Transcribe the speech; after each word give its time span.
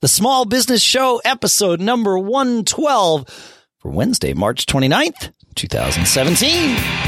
the 0.00 0.08
Small 0.08 0.44
Business 0.44 0.80
Show, 0.80 1.20
episode 1.24 1.80
number 1.80 2.18
112 2.18 3.26
for 3.78 3.90
Wednesday, 3.90 4.32
March 4.32 4.66
29th, 4.66 5.32
2017. 5.56 7.07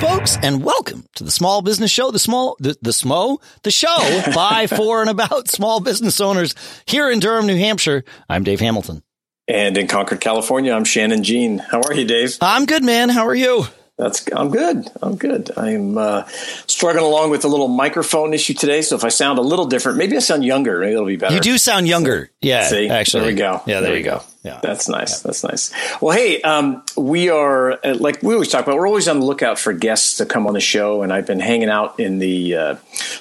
Folks, 0.00 0.38
and 0.42 0.64
welcome 0.64 1.04
to 1.14 1.24
the 1.24 1.30
Small 1.30 1.60
Business 1.60 1.90
Show. 1.90 2.10
The 2.10 2.18
small, 2.18 2.56
the, 2.58 2.74
the 2.80 2.90
SMO, 2.90 3.38
the 3.62 3.70
show 3.70 4.22
by, 4.34 4.66
for, 4.66 5.02
and 5.02 5.10
about 5.10 5.48
small 5.48 5.80
business 5.80 6.20
owners 6.20 6.54
here 6.86 7.10
in 7.10 7.20
Durham, 7.20 7.46
New 7.46 7.56
Hampshire. 7.56 8.04
I'm 8.28 8.42
Dave 8.42 8.60
Hamilton. 8.60 9.02
And 9.46 9.76
in 9.76 9.88
Concord, 9.88 10.20
California, 10.20 10.72
I'm 10.72 10.84
Shannon 10.84 11.22
Jean. 11.22 11.58
How 11.58 11.82
are 11.82 11.92
you, 11.92 12.06
Dave? 12.06 12.38
I'm 12.40 12.64
good, 12.64 12.82
man. 12.82 13.10
How 13.10 13.26
are 13.26 13.34
you? 13.34 13.66
That's 14.00 14.24
I'm 14.32 14.50
good. 14.50 14.88
I'm 15.02 15.16
good. 15.16 15.50
I'm 15.58 15.98
uh, 15.98 16.24
struggling 16.66 17.04
along 17.04 17.28
with 17.28 17.44
a 17.44 17.48
little 17.48 17.68
microphone 17.68 18.32
issue 18.32 18.54
today. 18.54 18.80
So 18.80 18.96
if 18.96 19.04
I 19.04 19.10
sound 19.10 19.38
a 19.38 19.42
little 19.42 19.66
different, 19.66 19.98
maybe 19.98 20.16
I 20.16 20.20
sound 20.20 20.42
younger. 20.42 20.80
Maybe 20.80 20.92
it'll 20.92 21.04
be 21.04 21.16
better. 21.16 21.34
You 21.34 21.40
do 21.40 21.58
sound 21.58 21.86
younger. 21.86 22.30
Yeah. 22.40 22.62
See, 22.62 22.88
actually, 22.88 23.24
there 23.24 23.32
we 23.32 23.36
go. 23.36 23.62
Yeah, 23.66 23.80
there, 23.80 23.90
there 23.90 23.98
you 23.98 24.04
go. 24.04 24.18
go. 24.20 24.24
Yeah, 24.42 24.58
that's 24.62 24.88
nice. 24.88 25.18
Yeah. 25.18 25.28
That's 25.28 25.44
nice. 25.44 26.00
Well, 26.00 26.16
hey, 26.16 26.40
um, 26.40 26.82
we 26.96 27.28
are 27.28 27.72
uh, 27.72 27.94
like 28.00 28.22
we 28.22 28.32
always 28.32 28.48
talk 28.48 28.62
about. 28.62 28.76
We're 28.76 28.88
always 28.88 29.06
on 29.06 29.20
the 29.20 29.26
lookout 29.26 29.58
for 29.58 29.74
guests 29.74 30.16
to 30.16 30.24
come 30.24 30.46
on 30.46 30.54
the 30.54 30.60
show, 30.60 31.02
and 31.02 31.12
I've 31.12 31.26
been 31.26 31.40
hanging 31.40 31.68
out 31.68 32.00
in 32.00 32.20
the 32.20 32.56
uh, 32.56 32.76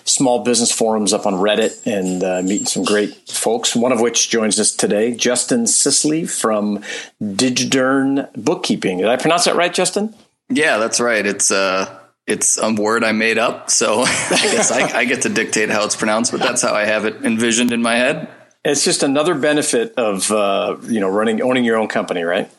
small 0.05 0.45
business 0.45 0.71
forums 0.71 1.11
up 1.11 1.25
on 1.25 1.33
Reddit 1.33 1.85
and 1.85 2.23
uh, 2.23 2.41
meeting 2.41 2.67
some 2.67 2.85
great 2.85 3.29
folks. 3.29 3.75
One 3.75 3.91
of 3.91 3.99
which 3.99 4.29
joins 4.29 4.57
us 4.61 4.71
today, 4.71 5.13
Justin 5.13 5.67
Sisley 5.67 6.25
from 6.25 6.81
Digidern 7.21 8.31
Bookkeeping. 8.41 8.99
Did 8.99 9.07
I 9.07 9.17
pronounce 9.17 9.43
that 9.43 9.57
right, 9.57 9.73
Justin? 9.73 10.15
Yeah, 10.49 10.77
that's 10.77 10.99
right. 10.99 11.25
It's 11.25 11.51
uh 11.51 11.99
it's 12.29 12.57
a 12.57 12.71
word 12.71 13.03
I 13.03 13.11
made 13.11 13.37
up, 13.37 13.71
so 13.71 14.01
I 14.03 14.49
guess 14.51 14.71
I, 14.71 14.99
I, 14.99 15.05
get 15.05 15.23
to 15.23 15.29
dictate 15.29 15.69
how 15.69 15.83
it's 15.85 15.95
pronounced, 15.95 16.31
but 16.31 16.39
that's 16.39 16.61
how 16.61 16.75
I 16.75 16.85
have 16.85 17.05
it 17.05 17.25
envisioned 17.25 17.71
in 17.71 17.81
my 17.81 17.95
head. 17.95 18.29
It's 18.63 18.83
just 18.83 19.01
another 19.01 19.33
benefit 19.33 19.95
of 19.95 20.31
uh, 20.31 20.77
you 20.83 20.99
know 20.99 21.09
running 21.09 21.41
owning 21.41 21.63
your 21.63 21.77
own 21.77 21.87
company, 21.87 22.23
right? 22.23 22.51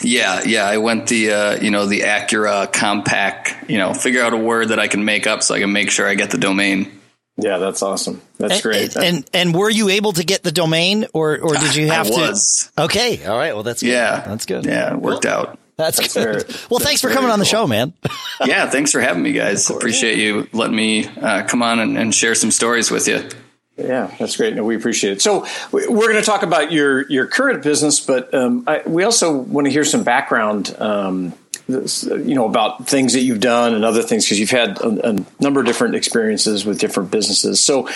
Yeah, 0.00 0.42
yeah. 0.44 0.64
I 0.64 0.78
went 0.78 1.08
the 1.08 1.32
uh, 1.32 1.60
you 1.60 1.70
know 1.70 1.86
the 1.86 2.00
Acura 2.00 2.72
compact. 2.72 3.68
You 3.68 3.78
know, 3.78 3.94
figure 3.94 4.22
out 4.22 4.32
a 4.34 4.36
word 4.36 4.68
that 4.68 4.78
I 4.78 4.88
can 4.88 5.04
make 5.04 5.26
up 5.26 5.42
so 5.42 5.54
I 5.54 5.60
can 5.60 5.72
make 5.72 5.90
sure 5.90 6.06
I 6.06 6.14
get 6.14 6.30
the 6.30 6.38
domain. 6.38 6.92
Yeah, 7.36 7.58
that's 7.58 7.82
awesome. 7.82 8.20
That's 8.36 8.54
and, 8.54 8.62
great. 8.62 8.96
And 8.96 9.30
and 9.32 9.54
were 9.54 9.70
you 9.70 9.88
able 9.88 10.12
to 10.12 10.24
get 10.24 10.42
the 10.42 10.52
domain, 10.52 11.06
or 11.14 11.38
or 11.38 11.54
did 11.54 11.74
you 11.74 11.88
have 11.88 12.06
I 12.08 12.10
to? 12.10 12.20
Was. 12.20 12.70
Okay, 12.76 13.24
all 13.24 13.36
right. 13.36 13.54
Well, 13.54 13.62
that's 13.62 13.80
good. 13.80 13.90
yeah, 13.90 14.20
that's 14.20 14.44
good. 14.44 14.64
Yeah, 14.66 14.94
it 14.94 15.00
worked 15.00 15.24
well, 15.24 15.40
out. 15.40 15.58
That's, 15.78 15.96
that's 15.96 16.14
good. 16.14 16.42
Very, 16.42 16.58
well, 16.68 16.80
thanks 16.80 17.00
for 17.00 17.08
coming 17.08 17.30
on 17.30 17.38
the 17.38 17.44
show, 17.44 17.68
man. 17.68 17.92
yeah, 18.44 18.68
thanks 18.68 18.90
for 18.90 19.00
having 19.00 19.22
me, 19.22 19.32
guys. 19.32 19.70
Appreciate 19.70 20.18
you 20.18 20.48
letting 20.52 20.74
me 20.74 21.06
uh, 21.06 21.44
come 21.44 21.62
on 21.62 21.78
and, 21.78 21.96
and, 21.96 22.12
share 22.12 22.34
some 22.34 22.50
stories 22.50 22.90
with 22.90 23.06
you. 23.06 23.28
Yeah, 23.76 24.12
that's 24.18 24.36
great. 24.36 24.56
No, 24.56 24.64
we 24.64 24.74
appreciate 24.74 25.12
it. 25.12 25.22
So 25.22 25.46
we're 25.70 25.86
going 25.86 26.16
to 26.16 26.22
talk 26.22 26.42
about 26.42 26.72
your 26.72 27.08
your 27.08 27.28
current 27.28 27.62
business, 27.62 28.00
but 28.00 28.34
um, 28.34 28.64
I, 28.66 28.82
we 28.86 29.04
also 29.04 29.38
want 29.38 29.66
to 29.66 29.70
hear 29.70 29.84
some 29.84 30.02
background. 30.02 30.74
Um, 30.80 31.32
you 31.68 32.34
know 32.34 32.46
about 32.46 32.88
things 32.88 33.12
that 33.12 33.20
you've 33.20 33.40
done 33.40 33.74
and 33.74 33.84
other 33.84 34.02
things 34.02 34.24
because 34.24 34.40
you've 34.40 34.50
had 34.50 34.80
a, 34.80 35.10
a, 35.10 35.24
number 35.38 35.60
of 35.60 35.66
different 35.66 35.94
experiences 35.94 36.64
with 36.64 36.80
different 36.80 37.10
businesses. 37.10 37.62
So, 37.62 37.86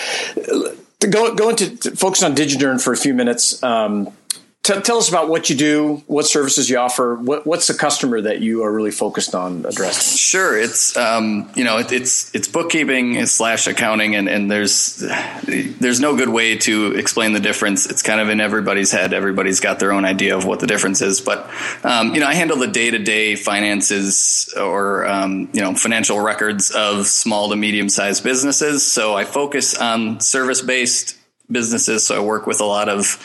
to 0.99 1.07
go 1.09 1.35
go 1.35 1.49
into 1.49 1.75
to 1.77 1.95
focus 1.97 2.23
on 2.23 2.33
Digidern 2.33 2.81
for 2.81 2.93
a 2.93 2.97
few 2.97 3.13
minutes. 3.13 3.61
Um, 3.61 4.13
Tell, 4.63 4.81
tell, 4.81 4.97
us 4.97 5.09
about 5.09 5.27
what 5.27 5.49
you 5.49 5.57
do, 5.57 6.03
what 6.07 6.25
services 6.25 6.69
you 6.69 6.77
offer. 6.77 7.15
What, 7.15 7.45
what's 7.45 7.67
the 7.67 7.73
customer 7.73 8.21
that 8.21 8.39
you 8.39 8.63
are 8.63 8.71
really 8.71 8.91
focused 8.91 9.35
on 9.35 9.65
addressing? 9.65 10.15
Sure, 10.17 10.57
it's 10.57 10.95
um, 10.95 11.51
you 11.53 11.65
know 11.65 11.79
it, 11.79 11.91
it's 11.91 12.33
it's 12.33 12.47
bookkeeping 12.47 13.25
slash 13.25 13.67
accounting, 13.67 14.15
and, 14.15 14.29
and 14.29 14.49
there's 14.49 15.03
there's 15.45 15.99
no 15.99 16.15
good 16.15 16.29
way 16.29 16.57
to 16.59 16.93
explain 16.93 17.33
the 17.33 17.41
difference. 17.41 17.85
It's 17.87 18.01
kind 18.01 18.21
of 18.21 18.29
in 18.29 18.39
everybody's 18.39 18.89
head. 18.89 19.11
Everybody's 19.11 19.59
got 19.59 19.79
their 19.79 19.91
own 19.91 20.05
idea 20.05 20.37
of 20.37 20.45
what 20.45 20.61
the 20.61 20.67
difference 20.67 21.01
is. 21.01 21.19
But 21.19 21.49
um, 21.83 22.13
you 22.13 22.21
know, 22.21 22.27
I 22.27 22.33
handle 22.33 22.55
the 22.55 22.67
day 22.67 22.89
to 22.89 22.99
day 22.99 23.35
finances 23.35 24.53
or 24.55 25.05
um, 25.05 25.49
you 25.51 25.59
know 25.59 25.75
financial 25.75 26.21
records 26.21 26.71
of 26.71 27.07
small 27.07 27.49
to 27.49 27.57
medium 27.57 27.89
sized 27.89 28.23
businesses. 28.23 28.89
So 28.89 29.13
I 29.13 29.25
focus 29.25 29.75
on 29.75 30.21
service 30.21 30.61
based 30.61 31.17
businesses. 31.51 32.07
So 32.07 32.15
I 32.15 32.19
work 32.21 32.47
with 32.47 32.61
a 32.61 32.65
lot 32.65 32.87
of 32.87 33.19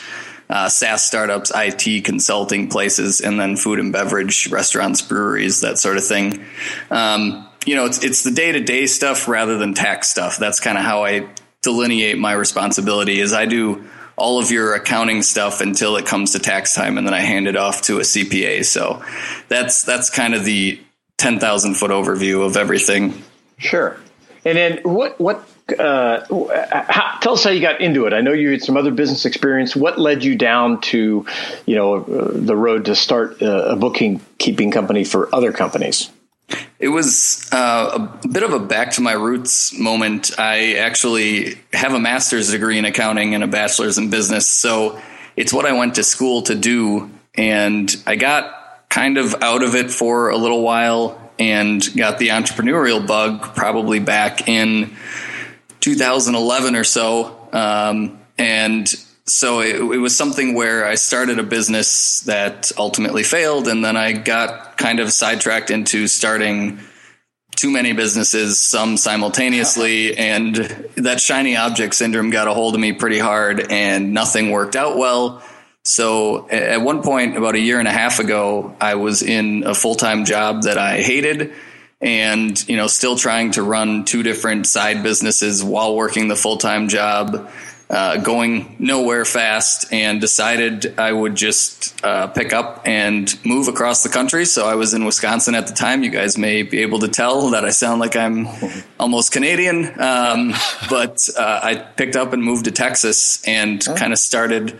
uh, 0.49 0.67
SaaS 0.67 1.05
startups, 1.05 1.51
IT 1.53 2.03
consulting 2.05 2.69
places, 2.69 3.21
and 3.21 3.39
then 3.39 3.55
food 3.55 3.79
and 3.79 3.93
beverage, 3.93 4.49
restaurants, 4.49 5.01
breweries, 5.01 5.61
that 5.61 5.77
sort 5.77 5.97
of 5.97 6.05
thing. 6.05 6.43
Um, 6.89 7.47
you 7.65 7.75
know, 7.75 7.85
it's 7.85 8.03
it's 8.03 8.23
the 8.23 8.31
day 8.31 8.51
to 8.51 8.59
day 8.59 8.87
stuff 8.87 9.27
rather 9.27 9.57
than 9.57 9.73
tax 9.73 10.09
stuff. 10.09 10.37
That's 10.37 10.59
kind 10.59 10.77
of 10.77 10.83
how 10.83 11.03
I 11.03 11.29
delineate 11.61 12.17
my 12.17 12.33
responsibility. 12.33 13.19
Is 13.19 13.33
I 13.33 13.45
do 13.45 13.87
all 14.15 14.39
of 14.39 14.51
your 14.51 14.73
accounting 14.73 15.21
stuff 15.21 15.61
until 15.61 15.95
it 15.95 16.05
comes 16.05 16.31
to 16.31 16.39
tax 16.39 16.73
time, 16.73 16.97
and 16.97 17.05
then 17.05 17.13
I 17.13 17.21
hand 17.21 17.47
it 17.47 17.55
off 17.55 17.83
to 17.83 17.97
a 17.97 18.01
CPA. 18.01 18.65
So 18.65 19.03
that's 19.49 19.83
that's 19.83 20.09
kind 20.09 20.33
of 20.33 20.45
the 20.45 20.79
ten 21.17 21.39
thousand 21.39 21.75
foot 21.75 21.91
overview 21.91 22.45
of 22.45 22.57
everything. 22.57 23.21
Sure. 23.57 23.97
And 24.45 24.57
then 24.57 24.79
what 24.83 25.19
what 25.19 25.47
uh, 25.77 26.25
how, 26.71 27.19
tell 27.19 27.33
us 27.33 27.43
how 27.43 27.49
you 27.49 27.61
got 27.61 27.81
into 27.81 28.05
it. 28.05 28.13
I 28.13 28.21
know 28.21 28.31
you 28.31 28.51
had 28.51 28.61
some 28.61 28.77
other 28.77 28.91
business 28.91 29.25
experience. 29.25 29.75
What 29.75 29.99
led 29.99 30.23
you 30.23 30.35
down 30.35 30.81
to, 30.81 31.25
you 31.65 31.75
know, 31.75 31.95
uh, 31.95 32.31
the 32.33 32.55
road 32.55 32.85
to 32.85 32.95
start 32.95 33.41
a, 33.41 33.71
a 33.71 33.75
booking 33.75 34.21
keeping 34.37 34.71
company 34.71 35.03
for 35.03 35.33
other 35.33 35.51
companies? 35.51 36.09
It 36.79 36.87
was 36.87 37.47
uh, 37.51 38.09
a 38.23 38.27
bit 38.27 38.43
of 38.43 38.53
a 38.53 38.59
back 38.59 38.91
to 38.91 39.01
my 39.01 39.11
roots 39.11 39.77
moment. 39.77 40.39
I 40.39 40.75
actually 40.75 41.59
have 41.73 41.93
a 41.93 41.99
master's 41.99 42.51
degree 42.51 42.77
in 42.77 42.85
accounting 42.85 43.35
and 43.35 43.43
a 43.43 43.47
bachelor's 43.47 43.97
in 43.97 44.09
business, 44.09 44.47
so 44.47 44.99
it's 45.35 45.53
what 45.53 45.65
I 45.65 45.73
went 45.73 45.95
to 45.95 46.03
school 46.03 46.41
to 46.43 46.55
do. 46.55 47.11
And 47.35 47.95
I 48.07 48.15
got 48.15 48.87
kind 48.89 49.17
of 49.17 49.43
out 49.43 49.61
of 49.61 49.75
it 49.75 49.91
for 49.91 50.29
a 50.29 50.37
little 50.37 50.63
while 50.63 51.31
and 51.37 51.81
got 51.95 52.17
the 52.17 52.29
entrepreneurial 52.29 53.05
bug 53.05 53.55
probably 53.55 53.99
back 53.99 54.47
in 54.47 54.95
2011 55.79 56.75
or 56.75 56.83
so. 56.83 57.35
Um, 57.51 58.19
and 58.37 58.87
so 59.25 59.61
it, 59.61 59.75
it, 59.75 59.97
was 59.97 60.15
something 60.15 60.53
where 60.53 60.85
I 60.85 60.95
started 60.95 61.39
a 61.39 61.43
business 61.43 62.21
that 62.21 62.71
ultimately 62.77 63.23
failed. 63.23 63.67
And 63.67 63.83
then 63.83 63.95
I 63.95 64.13
got 64.13 64.77
kind 64.77 64.99
of 64.99 65.11
sidetracked 65.11 65.71
into 65.71 66.07
starting 66.07 66.79
too 67.55 67.69
many 67.71 67.93
businesses, 67.93 68.61
some 68.61 68.97
simultaneously. 68.97 70.17
And 70.17 70.55
that 70.95 71.19
shiny 71.19 71.57
object 71.57 71.95
syndrome 71.95 72.29
got 72.29 72.47
a 72.47 72.53
hold 72.53 72.75
of 72.75 72.81
me 72.81 72.93
pretty 72.93 73.19
hard 73.19 73.71
and 73.71 74.13
nothing 74.13 74.51
worked 74.51 74.75
out 74.75 74.97
well. 74.97 75.43
So 75.85 76.47
at 76.49 76.81
one 76.81 77.01
point, 77.01 77.37
about 77.37 77.55
a 77.55 77.59
year 77.59 77.79
and 77.79 77.87
a 77.87 77.91
half 77.91 78.19
ago, 78.19 78.75
I 78.79 78.95
was 78.95 79.23
in 79.23 79.63
a 79.65 79.73
full 79.73 79.95
time 79.95 80.25
job 80.25 80.63
that 80.63 80.77
I 80.77 81.01
hated 81.01 81.53
and 82.01 82.67
you 82.69 82.77
know 82.77 82.87
still 82.87 83.15
trying 83.15 83.51
to 83.51 83.63
run 83.63 84.05
two 84.05 84.23
different 84.23 84.65
side 84.65 85.03
businesses 85.03 85.63
while 85.63 85.95
working 85.95 86.27
the 86.27 86.35
full-time 86.35 86.87
job 86.87 87.49
uh, 87.89 88.17
going 88.17 88.75
nowhere 88.77 89.25
fast 89.25 89.91
and 89.91 90.21
decided 90.21 90.97
i 90.97 91.11
would 91.11 91.35
just 91.35 92.03
uh, 92.05 92.27
pick 92.27 92.53
up 92.53 92.81
and 92.85 93.37
move 93.45 93.67
across 93.67 94.03
the 94.03 94.09
country. 94.09 94.45
So 94.45 94.67
i 94.67 94.75
was 94.75 94.93
in 94.93 95.03
wisconsin 95.03 95.55
at 95.55 95.67
the 95.67 95.73
time. 95.73 96.03
You 96.03 96.09
guys 96.09 96.37
may 96.37 96.63
be 96.63 96.79
able 96.79 96.99
to 96.99 97.09
tell 97.09 97.49
that 97.49 97.65
i 97.65 97.71
sound 97.71 97.99
like 97.99 98.15
i'm 98.15 98.47
almost 98.99 99.31
canadian 99.31 99.99
um, 99.99 100.53
but 100.89 101.17
uh, 101.37 101.59
i 101.63 101.75
picked 101.75 102.15
up 102.15 102.31
and 102.31 102.43
moved 102.43 102.65
to 102.65 102.71
texas 102.71 103.45
and 103.45 103.85
oh. 103.89 103.95
kind 103.95 104.13
of 104.13 104.19
started 104.19 104.79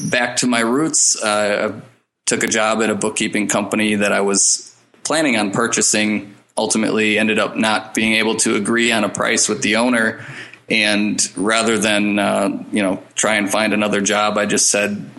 back 0.00 0.36
to 0.36 0.46
my 0.46 0.60
roots. 0.60 1.22
Uh, 1.22 1.72
I 1.74 1.82
took 2.24 2.42
a 2.42 2.46
job 2.46 2.80
at 2.80 2.90
a 2.90 2.94
bookkeeping 2.94 3.48
company 3.48 3.94
that 3.94 4.12
i 4.12 4.20
was 4.20 4.74
planning 5.04 5.36
on 5.36 5.52
purchasing 5.52 6.33
ultimately 6.56 7.18
ended 7.18 7.38
up 7.38 7.56
not 7.56 7.94
being 7.94 8.14
able 8.14 8.36
to 8.36 8.54
agree 8.54 8.92
on 8.92 9.04
a 9.04 9.08
price 9.08 9.48
with 9.48 9.62
the 9.62 9.76
owner. 9.76 10.24
And 10.68 11.20
rather 11.36 11.78
than, 11.78 12.18
uh, 12.18 12.64
you 12.72 12.82
know, 12.82 13.02
try 13.14 13.34
and 13.34 13.50
find 13.50 13.74
another 13.74 14.00
job, 14.00 14.38
I 14.38 14.46
just 14.46 14.70
said, 14.70 15.10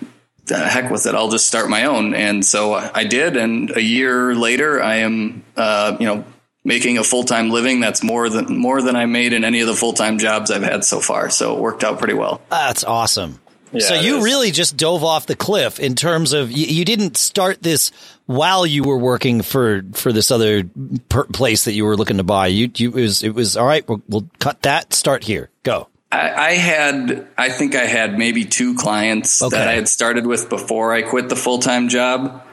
heck 0.47 0.89
with 0.89 1.05
it, 1.05 1.15
I'll 1.15 1.29
just 1.29 1.47
start 1.47 1.69
my 1.69 1.85
own. 1.85 2.13
And 2.13 2.45
so 2.45 2.73
I 2.73 3.03
did. 3.03 3.37
And 3.37 3.75
a 3.75 3.81
year 3.81 4.33
later, 4.35 4.81
I 4.81 4.97
am, 4.97 5.43
uh, 5.55 5.97
you 5.99 6.05
know, 6.05 6.25
making 6.63 6.97
a 6.97 7.03
full 7.03 7.23
time 7.23 7.51
living 7.51 7.79
that's 7.79 8.03
more 8.03 8.27
than 8.27 8.57
more 8.57 8.81
than 8.81 8.95
I 8.95 9.05
made 9.05 9.33
in 9.33 9.43
any 9.43 9.61
of 9.61 9.67
the 9.67 9.75
full 9.75 9.93
time 9.93 10.17
jobs 10.17 10.51
I've 10.51 10.63
had 10.63 10.83
so 10.83 10.99
far. 10.99 11.29
So 11.29 11.55
it 11.55 11.59
worked 11.59 11.83
out 11.83 11.99
pretty 11.99 12.15
well. 12.15 12.41
That's 12.49 12.83
awesome. 12.83 13.39
Yeah, 13.75 13.87
so 13.87 13.93
you 13.95 14.23
really 14.23 14.51
just 14.51 14.77
dove 14.77 15.03
off 15.03 15.25
the 15.25 15.35
cliff 15.35 15.79
in 15.79 15.95
terms 15.95 16.33
of 16.33 16.51
you, 16.51 16.65
you, 16.67 16.85
didn't 16.85 17.17
start 17.17 17.61
this 17.61 17.91
while 18.25 18.65
you 18.65 18.83
were 18.83 18.97
working 18.97 19.41
for 19.41 19.83
for 19.93 20.11
this 20.11 20.31
other 20.31 20.63
per- 21.09 21.25
place 21.25 21.65
that 21.65 21.73
you 21.73 21.85
were 21.85 21.95
looking 21.97 22.17
to 22.17 22.23
buy. 22.23 22.47
You, 22.47 22.71
you 22.75 22.89
it 22.89 23.01
was 23.01 23.23
it 23.23 23.33
was 23.33 23.57
all 23.57 23.65
right. 23.67 23.87
We'll, 23.87 24.01
we'll 24.07 24.29
cut 24.39 24.61
that. 24.63 24.93
Start 24.93 25.23
here. 25.23 25.49
Go. 25.63 25.87
I, 26.11 26.33
I 26.33 26.51
had, 26.53 27.27
I 27.37 27.49
think 27.49 27.75
I 27.75 27.85
had 27.85 28.17
maybe 28.17 28.45
two 28.45 28.75
clients 28.75 29.41
Okay. 29.41 29.57
that 29.57 29.67
I 29.67 29.73
had 29.73 29.89
started 29.89 30.25
with 30.25 30.49
before 30.49 30.93
I 30.93 31.01
quit 31.01 31.29
the 31.29 31.35
full 31.35 31.59
time 31.59 31.89
job. 31.89 32.43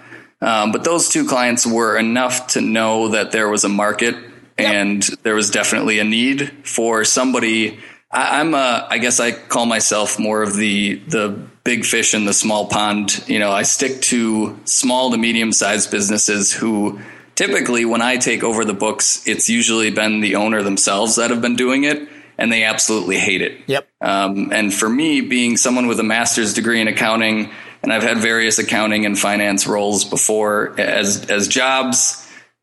Um, 0.40 0.72
but 0.72 0.82
those 0.82 1.08
two 1.08 1.26
clients 1.26 1.64
were 1.64 1.96
enough 1.96 2.48
to 2.48 2.60
know 2.60 3.08
that 3.10 3.30
there 3.30 3.48
was 3.48 3.62
a 3.62 3.68
market 3.68 4.16
and 4.58 5.02
there 5.22 5.36
was 5.36 5.50
definitely 5.50 6.00
a 6.00 6.04
need 6.04 6.66
for 6.66 7.04
somebody. 7.04 7.78
I, 8.12 8.40
I'm 8.40 8.54
a, 8.54 8.86
I 8.90 8.98
guess 8.98 9.20
I 9.20 9.32
call 9.32 9.66
myself 9.66 10.18
more 10.18 10.42
of 10.42 10.56
the 10.56 10.96
the 11.06 11.30
big 11.64 11.84
fish 11.84 12.14
in 12.14 12.24
the 12.24 12.32
small 12.32 12.66
pond. 12.66 13.24
You 13.28 13.38
know, 13.38 13.50
I 13.50 13.62
stick 13.62 14.02
to 14.02 14.58
small 14.64 15.10
to 15.12 15.16
medium 15.16 15.52
sized 15.52 15.90
businesses 15.90 16.52
who 16.52 17.00
typically, 17.34 17.84
when 17.84 18.02
I 18.02 18.16
take 18.16 18.42
over 18.42 18.64
the 18.64 18.74
books, 18.74 19.26
it's 19.26 19.48
usually 19.48 19.90
been 19.90 20.20
the 20.20 20.36
owner 20.36 20.62
themselves 20.62 21.16
that 21.16 21.30
have 21.30 21.40
been 21.40 21.56
doing 21.56 21.84
it, 21.84 22.08
and 22.36 22.52
they 22.52 22.64
absolutely 22.64 23.18
hate 23.18 23.42
it. 23.42 23.60
Yep. 23.66 23.88
Um, 24.00 24.52
and 24.52 24.72
for 24.72 24.88
me, 24.88 25.20
being 25.20 25.56
someone 25.56 25.86
with 25.86 26.00
a 26.00 26.04
master's 26.04 26.54
degree 26.54 26.80
in 26.80 26.88
accounting, 26.88 27.50
and 27.82 27.92
I've 27.92 28.02
had 28.02 28.18
various 28.18 28.58
accounting 28.58 29.06
and 29.06 29.18
finance 29.18 29.66
roles 29.66 30.04
before 30.04 30.78
as 30.78 31.30
as 31.30 31.48
jobs. 31.48 32.18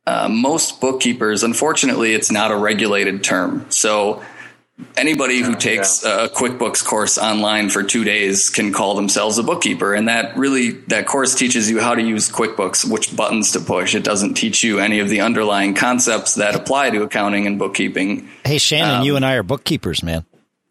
Uh, 0.05 0.27
most 0.27 0.81
bookkeepers, 0.81 1.43
unfortunately, 1.43 2.13
it's 2.13 2.31
not 2.31 2.51
a 2.51 2.55
regulated 2.55 3.23
term. 3.23 3.65
So 3.69 4.23
anybody 4.97 5.41
who 5.41 5.55
takes 5.55 6.03
a 6.03 6.29
QuickBooks 6.29 6.83
course 6.85 7.17
online 7.17 7.69
for 7.69 7.83
two 7.83 8.03
days 8.03 8.49
can 8.49 8.71
call 8.73 8.95
themselves 8.95 9.37
a 9.37 9.43
bookkeeper, 9.43 9.93
and 9.93 10.07
that 10.07 10.37
really 10.37 10.71
that 10.87 11.05
course 11.07 11.35
teaches 11.35 11.69
you 11.69 11.79
how 11.79 11.95
to 11.95 12.01
use 12.01 12.29
QuickBooks, 12.29 12.89
which 12.89 13.15
buttons 13.15 13.51
to 13.53 13.59
push. 13.59 13.95
It 13.95 14.03
doesn't 14.03 14.35
teach 14.35 14.63
you 14.63 14.79
any 14.79 14.99
of 14.99 15.09
the 15.09 15.21
underlying 15.21 15.73
concepts 15.73 16.35
that 16.35 16.55
apply 16.55 16.91
to 16.91 17.03
accounting 17.03 17.47
and 17.47 17.57
bookkeeping. 17.59 18.29
Hey 18.45 18.57
Shannon, 18.57 19.01
Um, 19.01 19.05
you 19.05 19.15
and 19.15 19.25
I 19.25 19.33
are 19.35 19.43
bookkeepers, 19.43 20.03
man. 20.03 20.25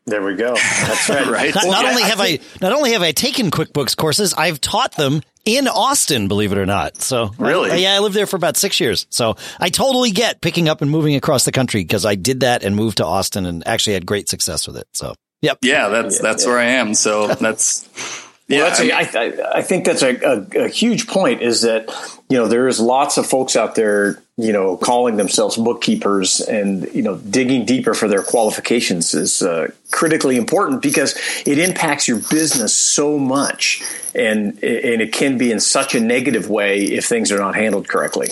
There 0.06 0.22
we 0.24 0.36
go. 0.36 0.54
That's 0.54 1.08
right. 1.10 1.26
Right. 1.30 1.54
Not, 1.54 1.64
Well, 1.64 1.72
not 1.72 1.84
yeah, 1.84 1.90
only 1.90 2.02
I 2.02 2.06
have 2.06 2.20
I, 2.20 2.36
think- 2.38 2.60
not 2.62 2.72
only 2.72 2.92
have 2.92 3.02
I 3.02 3.12
taken 3.12 3.50
QuickBooks 3.50 3.94
courses, 3.96 4.32
I've 4.32 4.58
taught 4.60 4.96
them 4.96 5.20
in 5.48 5.66
Austin, 5.68 6.28
believe 6.28 6.52
it 6.52 6.58
or 6.58 6.66
not. 6.66 7.00
So 7.00 7.30
Really? 7.38 7.82
yeah, 7.82 7.94
I 7.94 7.98
lived 8.00 8.14
there 8.14 8.26
for 8.26 8.36
about 8.36 8.56
six 8.56 8.78
years. 8.80 9.06
So 9.10 9.36
I 9.58 9.70
totally 9.70 10.10
get 10.10 10.40
picking 10.40 10.68
up 10.68 10.82
and 10.82 10.90
moving 10.90 11.14
across 11.14 11.44
the 11.44 11.52
country 11.52 11.82
because 11.82 12.04
I 12.04 12.14
did 12.14 12.40
that 12.40 12.62
and 12.62 12.76
moved 12.76 12.98
to 12.98 13.06
Austin 13.06 13.46
and 13.46 13.66
actually 13.66 13.94
had 13.94 14.06
great 14.06 14.28
success 14.28 14.66
with 14.66 14.76
it. 14.76 14.86
So 14.92 15.14
yep. 15.42 15.58
Yeah, 15.62 15.88
that's 15.88 16.18
that's 16.20 16.46
where 16.46 16.58
I 16.58 16.64
am. 16.66 16.94
So 16.94 17.28
that's 17.40 17.88
Well, 18.48 18.58
yeah. 18.58 18.64
that's 18.64 18.80
I 18.80 18.82
mean- 18.82 19.40
a, 19.40 19.42
I, 19.42 19.58
I 19.58 19.62
think 19.62 19.84
that's 19.84 20.02
a, 20.02 20.16
a, 20.16 20.64
a 20.64 20.68
huge 20.68 21.06
point. 21.06 21.42
Is 21.42 21.62
that 21.62 21.90
you 22.28 22.38
know 22.38 22.48
there 22.48 22.66
is 22.68 22.80
lots 22.80 23.18
of 23.18 23.26
folks 23.26 23.56
out 23.56 23.74
there 23.74 24.22
you 24.36 24.52
know 24.52 24.76
calling 24.76 25.16
themselves 25.16 25.56
bookkeepers 25.56 26.40
and 26.40 26.88
you 26.94 27.02
know 27.02 27.16
digging 27.18 27.64
deeper 27.66 27.92
for 27.92 28.08
their 28.08 28.22
qualifications 28.22 29.12
is 29.12 29.42
uh, 29.42 29.68
critically 29.90 30.36
important 30.36 30.80
because 30.80 31.14
it 31.44 31.58
impacts 31.58 32.08
your 32.08 32.20
business 32.30 32.74
so 32.74 33.18
much 33.18 33.82
and 34.14 34.52
and 34.62 35.02
it 35.02 35.12
can 35.12 35.36
be 35.36 35.50
in 35.50 35.60
such 35.60 35.94
a 35.94 36.00
negative 36.00 36.48
way 36.48 36.82
if 36.84 37.04
things 37.04 37.30
are 37.32 37.38
not 37.38 37.54
handled 37.54 37.88
correctly. 37.88 38.28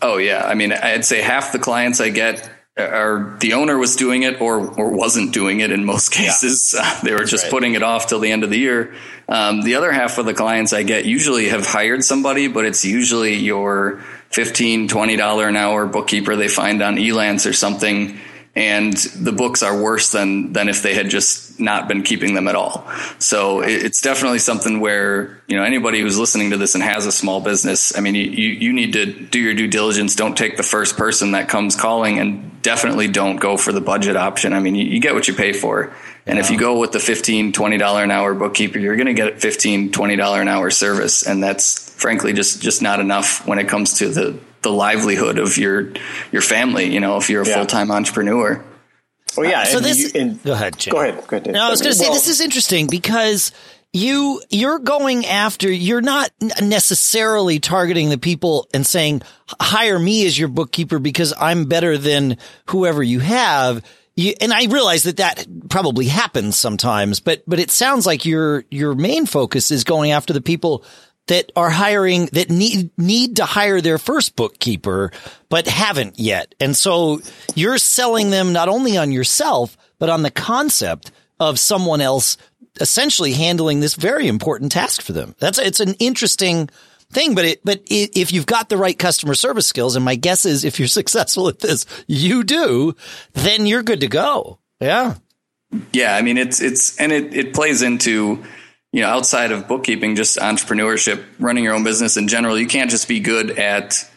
Oh 0.00 0.16
yeah, 0.16 0.44
I 0.46 0.54
mean, 0.54 0.72
I'd 0.72 1.04
say 1.04 1.20
half 1.22 1.52
the 1.52 1.58
clients 1.58 2.00
I 2.00 2.10
get 2.10 2.48
are 2.78 3.36
the 3.40 3.54
owner 3.54 3.76
was 3.76 3.96
doing 3.96 4.22
it 4.22 4.40
or 4.40 4.58
or 4.58 4.90
wasn't 4.90 5.32
doing 5.32 5.60
it 5.60 5.70
in 5.70 5.84
most 5.84 6.10
cases. 6.12 6.74
Uh, 6.78 7.00
they 7.02 7.12
were 7.12 7.24
just 7.24 7.44
right. 7.44 7.50
putting 7.50 7.74
it 7.74 7.82
off 7.82 8.06
till 8.06 8.20
the 8.20 8.30
end 8.30 8.44
of 8.44 8.50
the 8.50 8.58
year. 8.58 8.94
Um, 9.28 9.62
the 9.62 9.74
other 9.74 9.92
half 9.92 10.18
of 10.18 10.26
the 10.26 10.34
clients 10.34 10.72
I 10.72 10.84
get 10.84 11.04
usually 11.04 11.48
have 11.48 11.66
hired 11.66 12.02
somebody, 12.02 12.48
but 12.48 12.64
it's 12.64 12.84
usually 12.84 13.34
your 13.34 14.02
$15, 14.30 14.88
$20 14.88 15.48
an 15.48 15.56
hour 15.56 15.86
bookkeeper 15.86 16.34
they 16.34 16.48
find 16.48 16.82
on 16.82 16.96
Elance 16.96 17.48
or 17.48 17.52
something. 17.52 18.18
And 18.56 18.96
the 18.96 19.32
books 19.32 19.62
are 19.62 19.80
worse 19.80 20.10
than 20.10 20.52
than 20.52 20.68
if 20.68 20.82
they 20.82 20.92
had 20.92 21.10
just 21.10 21.60
not 21.60 21.86
been 21.86 22.02
keeping 22.02 22.34
them 22.34 22.48
at 22.48 22.56
all. 22.56 22.90
So 23.20 23.60
it, 23.60 23.84
it's 23.84 24.02
definitely 24.02 24.40
something 24.40 24.80
where 24.80 25.40
you 25.46 25.56
know 25.56 25.62
anybody 25.62 26.00
who's 26.00 26.18
listening 26.18 26.50
to 26.50 26.56
this 26.56 26.74
and 26.74 26.82
has 26.82 27.06
a 27.06 27.12
small 27.12 27.40
business. 27.40 27.96
I 27.96 28.00
mean, 28.00 28.16
you, 28.16 28.22
you 28.22 28.48
you 28.48 28.72
need 28.72 28.94
to 28.94 29.06
do 29.06 29.38
your 29.38 29.54
due 29.54 29.68
diligence. 29.68 30.16
Don't 30.16 30.36
take 30.36 30.56
the 30.56 30.64
first 30.64 30.96
person 30.96 31.32
that 31.32 31.48
comes 31.48 31.76
calling, 31.76 32.18
and 32.18 32.57
definitely 32.68 33.08
don't 33.08 33.36
go 33.36 33.56
for 33.56 33.72
the 33.72 33.80
budget 33.80 34.14
option. 34.16 34.52
I 34.52 34.60
mean, 34.60 34.74
you, 34.74 34.84
you 34.84 35.00
get 35.00 35.14
what 35.14 35.26
you 35.26 35.32
pay 35.34 35.52
for. 35.54 35.94
And 36.26 36.38
if 36.38 36.50
you 36.50 36.58
go 36.58 36.78
with 36.78 36.92
the 36.92 36.98
$15, 36.98 37.52
$20 37.52 38.04
an 38.04 38.10
hour 38.10 38.34
bookkeeper, 38.34 38.78
you're 38.78 38.96
going 38.96 39.06
to 39.06 39.14
get 39.14 39.36
$15, 39.36 39.90
$20 39.90 40.40
an 40.42 40.48
hour 40.48 40.70
service. 40.70 41.26
And 41.26 41.42
that's 41.42 41.90
frankly 41.94 42.34
just, 42.34 42.60
just 42.60 42.82
not 42.82 43.00
enough 43.00 43.46
when 43.46 43.58
it 43.58 43.68
comes 43.68 43.94
to 44.00 44.08
the, 44.10 44.38
the 44.60 44.70
livelihood 44.70 45.38
of 45.38 45.56
your, 45.56 45.92
your 46.30 46.42
family. 46.42 46.92
You 46.92 47.00
know, 47.00 47.16
if 47.16 47.30
you're 47.30 47.42
a 47.42 47.48
Yeah. 47.48 47.54
full-time 47.54 47.90
entrepreneur. 47.90 48.62
Oh 49.38 49.42
yeah. 49.42 49.64
So 49.64 49.78
and 49.78 49.86
this, 49.86 49.98
you- 50.14 50.20
and- 50.20 50.42
go 50.42 50.52
ahead. 50.52 50.78
Jim. 50.78 50.92
go 50.92 51.00
ahead. 51.00 51.26
Go 51.26 51.36
ahead. 51.38 51.50
No, 51.50 51.62
I 51.66 51.70
was 51.70 51.80
going 51.80 51.92
to 51.92 51.98
say 51.98 52.04
Well, 52.06 52.12
this 52.14 52.28
is 52.28 52.40
interesting 52.42 52.86
because 52.90 53.52
you 53.92 54.42
you're 54.50 54.78
going 54.78 55.24
after 55.24 55.70
you're 55.70 56.00
not 56.00 56.30
necessarily 56.60 57.58
targeting 57.58 58.10
the 58.10 58.18
people 58.18 58.68
and 58.74 58.86
saying 58.86 59.22
hire 59.60 59.98
me 59.98 60.26
as 60.26 60.38
your 60.38 60.48
bookkeeper 60.48 60.98
because 60.98 61.32
I'm 61.38 61.64
better 61.64 61.96
than 61.96 62.36
whoever 62.66 63.02
you 63.02 63.20
have. 63.20 63.82
You, 64.14 64.34
and 64.40 64.52
I 64.52 64.66
realize 64.66 65.04
that 65.04 65.18
that 65.18 65.46
probably 65.70 66.06
happens 66.06 66.56
sometimes, 66.58 67.20
but 67.20 67.42
but 67.46 67.60
it 67.60 67.70
sounds 67.70 68.04
like 68.04 68.26
your 68.26 68.64
your 68.70 68.94
main 68.94 69.26
focus 69.26 69.70
is 69.70 69.84
going 69.84 70.10
after 70.10 70.32
the 70.32 70.40
people 70.40 70.84
that 71.28 71.52
are 71.56 71.70
hiring 71.70 72.26
that 72.32 72.50
need 72.50 72.90
need 72.98 73.36
to 73.36 73.44
hire 73.44 73.80
their 73.80 73.98
first 73.98 74.36
bookkeeper 74.36 75.12
but 75.48 75.66
haven't 75.66 76.18
yet. 76.18 76.54
And 76.60 76.76
so 76.76 77.20
you're 77.54 77.78
selling 77.78 78.30
them 78.30 78.52
not 78.52 78.68
only 78.68 78.98
on 78.98 79.12
yourself 79.12 79.76
but 79.98 80.10
on 80.10 80.22
the 80.22 80.30
concept 80.30 81.10
of 81.40 81.58
someone 81.58 82.00
else 82.00 82.36
essentially 82.80 83.32
handling 83.32 83.80
this 83.80 83.94
very 83.94 84.28
important 84.28 84.72
task 84.72 85.02
for 85.02 85.12
them. 85.12 85.34
That's 85.38 85.58
it's 85.58 85.80
an 85.80 85.94
interesting 85.94 86.68
thing, 87.10 87.34
but 87.34 87.44
it 87.44 87.64
but 87.64 87.80
i 87.90 88.08
if 88.14 88.32
you've 88.32 88.46
got 88.46 88.68
the 88.68 88.76
right 88.76 88.98
customer 88.98 89.34
service 89.34 89.66
skills 89.66 89.96
and 89.96 90.04
my 90.04 90.14
guess 90.14 90.46
is 90.46 90.64
if 90.64 90.78
you're 90.78 90.88
successful 91.00 91.48
at 91.48 91.60
this, 91.60 91.86
you 92.06 92.44
do, 92.44 92.94
then 93.34 93.66
you're 93.66 93.82
good 93.82 94.00
to 94.00 94.08
go. 94.08 94.58
Yeah. 94.80 95.14
Yeah, 95.92 96.14
I 96.14 96.22
mean 96.22 96.38
it's 96.38 96.60
it's 96.60 96.96
and 96.98 97.12
it 97.12 97.34
it 97.34 97.54
plays 97.54 97.82
into 97.82 98.42
you 98.92 99.02
know 99.02 99.08
outside 99.08 99.52
of 99.52 99.68
bookkeeping, 99.68 100.16
just 100.16 100.38
entrepreneurship, 100.38 101.24
running 101.38 101.64
your 101.64 101.74
own 101.74 101.84
business 101.84 102.16
in 102.16 102.28
general. 102.28 102.58
You 102.58 102.66
can't 102.66 102.90
just 102.90 103.06
be 103.06 103.20
good 103.20 103.58
at 103.58 104.08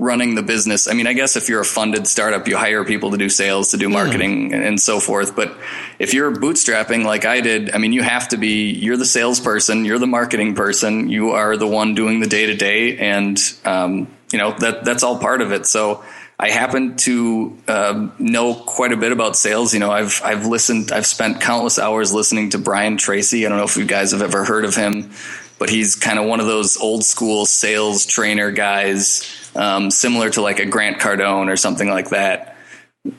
running 0.00 0.36
the 0.36 0.42
business. 0.42 0.86
I 0.86 0.92
mean, 0.94 1.08
I 1.08 1.12
guess 1.12 1.36
if 1.36 1.48
you're 1.48 1.60
a 1.60 1.64
funded 1.64 2.06
startup, 2.06 2.46
you 2.46 2.56
hire 2.56 2.84
people 2.84 3.10
to 3.10 3.16
do 3.16 3.28
sales, 3.28 3.72
to 3.72 3.76
do 3.76 3.88
marketing, 3.88 4.54
and, 4.54 4.62
and 4.62 4.80
so 4.80 5.00
forth. 5.00 5.34
But 5.34 5.56
if 5.98 6.14
you're 6.14 6.30
bootstrapping 6.30 7.04
like 7.04 7.24
I 7.24 7.40
did, 7.40 7.74
I 7.74 7.78
mean, 7.78 7.92
you 7.92 8.02
have 8.02 8.28
to 8.28 8.36
be. 8.36 8.70
You're 8.70 8.96
the 8.96 9.04
salesperson. 9.04 9.84
You're 9.84 9.98
the 9.98 10.06
marketing 10.06 10.54
person. 10.54 11.08
You 11.08 11.30
are 11.30 11.56
the 11.56 11.66
one 11.66 11.94
doing 11.94 12.20
the 12.20 12.28
day 12.28 12.46
to 12.46 12.54
day, 12.54 12.96
and 12.96 13.38
um, 13.64 14.08
you 14.30 14.38
know 14.38 14.56
that 14.58 14.84
that's 14.84 15.02
all 15.02 15.18
part 15.18 15.42
of 15.42 15.52
it. 15.52 15.66
So. 15.66 16.04
I 16.40 16.50
happen 16.50 16.96
to 16.98 17.58
um, 17.66 18.12
know 18.20 18.54
quite 18.54 18.92
a 18.92 18.96
bit 18.96 19.10
about 19.10 19.34
sales. 19.34 19.74
You 19.74 19.80
know, 19.80 19.90
I've 19.90 20.22
I've 20.24 20.46
listened, 20.46 20.92
I've 20.92 21.04
spent 21.04 21.40
countless 21.40 21.80
hours 21.80 22.14
listening 22.14 22.50
to 22.50 22.58
Brian 22.58 22.96
Tracy. 22.96 23.44
I 23.44 23.48
don't 23.48 23.58
know 23.58 23.64
if 23.64 23.76
you 23.76 23.84
guys 23.84 24.12
have 24.12 24.22
ever 24.22 24.44
heard 24.44 24.64
of 24.64 24.76
him, 24.76 25.10
but 25.58 25.68
he's 25.68 25.96
kind 25.96 26.16
of 26.16 26.26
one 26.26 26.38
of 26.38 26.46
those 26.46 26.76
old 26.76 27.02
school 27.02 27.44
sales 27.44 28.06
trainer 28.06 28.52
guys, 28.52 29.28
um, 29.58 29.90
similar 29.90 30.30
to 30.30 30.40
like 30.40 30.60
a 30.60 30.64
Grant 30.66 30.98
Cardone 30.98 31.50
or 31.50 31.56
something 31.56 31.88
like 31.88 32.10
that. 32.10 32.56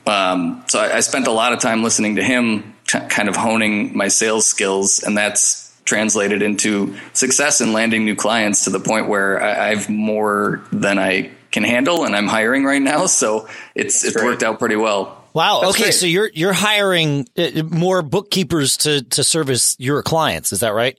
Um, 0.06 0.64
so 0.68 0.80
I, 0.80 0.96
I 0.96 1.00
spent 1.00 1.26
a 1.26 1.32
lot 1.32 1.52
of 1.52 1.60
time 1.60 1.82
listening 1.82 2.16
to 2.16 2.22
him, 2.22 2.74
t- 2.86 2.98
kind 3.08 3.28
of 3.28 3.36
honing 3.36 3.96
my 3.96 4.08
sales 4.08 4.46
skills, 4.46 5.02
and 5.02 5.16
that's 5.16 5.70
translated 5.84 6.42
into 6.42 6.96
success 7.12 7.60
in 7.60 7.72
landing 7.72 8.04
new 8.04 8.14
clients 8.14 8.64
to 8.64 8.70
the 8.70 8.80
point 8.80 9.08
where 9.08 9.42
I, 9.42 9.70
I've 9.70 9.88
more 9.88 10.62
than 10.72 10.98
I 10.98 11.30
can 11.50 11.64
handle, 11.64 12.04
and 12.04 12.16
I'm 12.16 12.28
hiring 12.28 12.64
right 12.64 12.82
now. 12.82 13.06
So 13.06 13.48
it's 13.74 14.04
it's 14.04 14.16
great. 14.16 14.24
worked 14.24 14.42
out 14.42 14.58
pretty 14.58 14.76
well. 14.76 15.24
Wow. 15.32 15.60
That's 15.60 15.74
okay, 15.74 15.82
great. 15.84 15.94
so 15.94 16.06
you're 16.06 16.30
you're 16.32 16.52
hiring 16.52 17.26
uh, 17.36 17.62
more 17.64 18.02
bookkeepers 18.02 18.78
to 18.78 19.02
to 19.02 19.24
service 19.24 19.76
your 19.78 20.02
clients. 20.02 20.52
Is 20.52 20.60
that 20.60 20.74
right? 20.74 20.98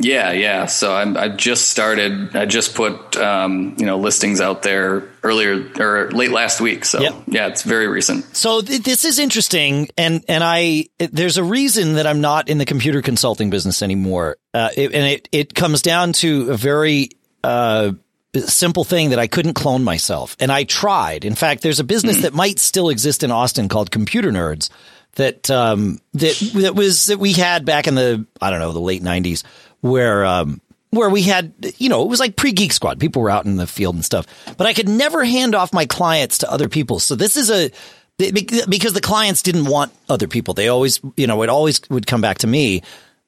Yeah, 0.00 0.32
yeah. 0.32 0.66
So 0.66 0.94
I'm, 0.94 1.16
I've 1.16 1.36
just 1.36 1.68
started. 1.68 2.34
I 2.34 2.46
just 2.46 2.74
put 2.74 3.16
um, 3.16 3.76
you 3.78 3.84
know 3.84 3.98
listings 3.98 4.40
out 4.40 4.62
there 4.62 5.08
earlier 5.22 5.70
or 5.78 6.10
late 6.10 6.30
last 6.30 6.60
week. 6.60 6.84
So 6.86 7.00
Yep. 7.00 7.14
yeah, 7.28 7.46
it's 7.48 7.62
very 7.62 7.86
recent. 7.86 8.34
So 8.34 8.62
th- 8.62 8.82
this 8.82 9.04
is 9.04 9.18
interesting, 9.18 9.88
and 9.98 10.24
and 10.26 10.42
I 10.42 10.86
there's 10.98 11.36
a 11.36 11.44
reason 11.44 11.94
that 11.94 12.06
I'm 12.06 12.20
not 12.20 12.48
in 12.48 12.58
the 12.58 12.64
computer 12.64 13.02
consulting 13.02 13.50
business 13.50 13.82
anymore, 13.82 14.38
uh, 14.54 14.70
it, 14.76 14.94
and 14.94 15.04
it 15.04 15.28
it 15.32 15.54
comes 15.54 15.82
down 15.82 16.14
to 16.14 16.50
a 16.50 16.56
very 16.56 17.10
uh, 17.44 17.92
simple 18.34 18.84
thing 18.84 19.10
that 19.10 19.18
I 19.18 19.26
couldn't 19.26 19.54
clone 19.54 19.84
myself, 19.84 20.34
and 20.40 20.50
I 20.50 20.64
tried. 20.64 21.26
In 21.26 21.34
fact, 21.34 21.62
there's 21.62 21.80
a 21.80 21.84
business 21.84 22.22
that 22.22 22.32
might 22.32 22.58
still 22.58 22.88
exist 22.88 23.22
in 23.22 23.30
Austin 23.30 23.68
called 23.68 23.90
Computer 23.90 24.30
Nerds 24.30 24.70
that 25.16 25.50
um, 25.50 25.98
that 26.14 26.52
that 26.54 26.74
was 26.74 27.06
that 27.06 27.18
we 27.18 27.32
had 27.32 27.64
back 27.64 27.86
in 27.86 27.94
the 27.94 28.24
I 28.40 28.50
don't 28.50 28.60
know 28.60 28.72
the 28.72 28.80
late 28.80 29.02
'90s 29.02 29.42
where. 29.80 30.24
Um, 30.24 30.60
where 30.92 31.08
we 31.08 31.22
had, 31.22 31.52
you 31.78 31.88
know, 31.88 32.02
it 32.02 32.08
was 32.08 32.18
like 32.18 32.34
pre 32.34 32.50
Geek 32.50 32.72
Squad. 32.72 32.98
People 32.98 33.22
were 33.22 33.30
out 33.30 33.44
in 33.44 33.54
the 33.54 33.68
field 33.68 33.94
and 33.94 34.04
stuff, 34.04 34.26
but 34.56 34.66
I 34.66 34.72
could 34.72 34.88
never 34.88 35.22
hand 35.22 35.54
off 35.54 35.72
my 35.72 35.86
clients 35.86 36.38
to 36.38 36.50
other 36.50 36.68
people. 36.68 36.98
So 36.98 37.14
this 37.14 37.36
is 37.36 37.48
a 37.48 37.70
because 38.18 38.92
the 38.92 39.00
clients 39.00 39.42
didn't 39.42 39.66
want 39.66 39.92
other 40.08 40.28
people. 40.28 40.52
They 40.52 40.66
always, 40.66 41.00
you 41.16 41.26
know, 41.26 41.42
it 41.42 41.48
always 41.48 41.80
would 41.90 42.08
come 42.08 42.20
back 42.20 42.38
to 42.38 42.46
me, 42.46 42.82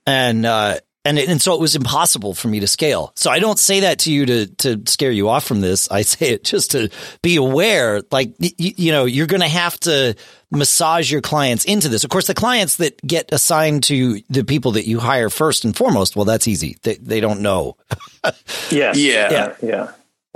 and 0.06 0.44
uh, 0.44 0.78
and 1.04 1.18
and 1.18 1.42
so 1.42 1.54
it 1.54 1.60
was 1.60 1.74
impossible 1.74 2.34
for 2.34 2.48
me 2.48 2.60
to 2.60 2.66
scale. 2.66 3.12
So 3.16 3.30
I 3.30 3.38
don't 3.38 3.58
say 3.58 3.80
that 3.80 4.00
to 4.00 4.12
you 4.12 4.26
to 4.26 4.46
to 4.46 4.82
scare 4.86 5.10
you 5.10 5.28
off 5.28 5.44
from 5.44 5.60
this. 5.60 5.90
I 5.90 6.02
say 6.02 6.30
it 6.30 6.44
just 6.44 6.72
to 6.72 6.90
be 7.22 7.36
aware. 7.36 8.02
Like 8.10 8.34
you, 8.38 8.50
you 8.76 8.92
know, 8.92 9.04
you're 9.04 9.26
going 9.26 9.40
to 9.42 9.48
have 9.48 9.78
to 9.80 10.14
massage 10.50 11.10
your 11.10 11.20
clients 11.20 11.64
into 11.64 11.88
this. 11.88 12.04
Of 12.04 12.10
course, 12.10 12.26
the 12.26 12.34
clients 12.34 12.76
that 12.76 13.00
get 13.04 13.32
assigned 13.32 13.84
to 13.84 14.20
the 14.28 14.44
people 14.44 14.72
that 14.72 14.86
you 14.86 15.00
hire 15.00 15.30
first 15.30 15.64
and 15.64 15.76
foremost, 15.76 16.14
well, 16.14 16.24
that's 16.24 16.46
easy. 16.46 16.76
They 16.82 16.96
they 16.96 17.20
don't 17.20 17.40
know. 17.40 17.76
yes. 18.70 18.96
Yeah. 18.96 19.30
Yeah. 19.30 19.54
Yeah. 19.62 19.92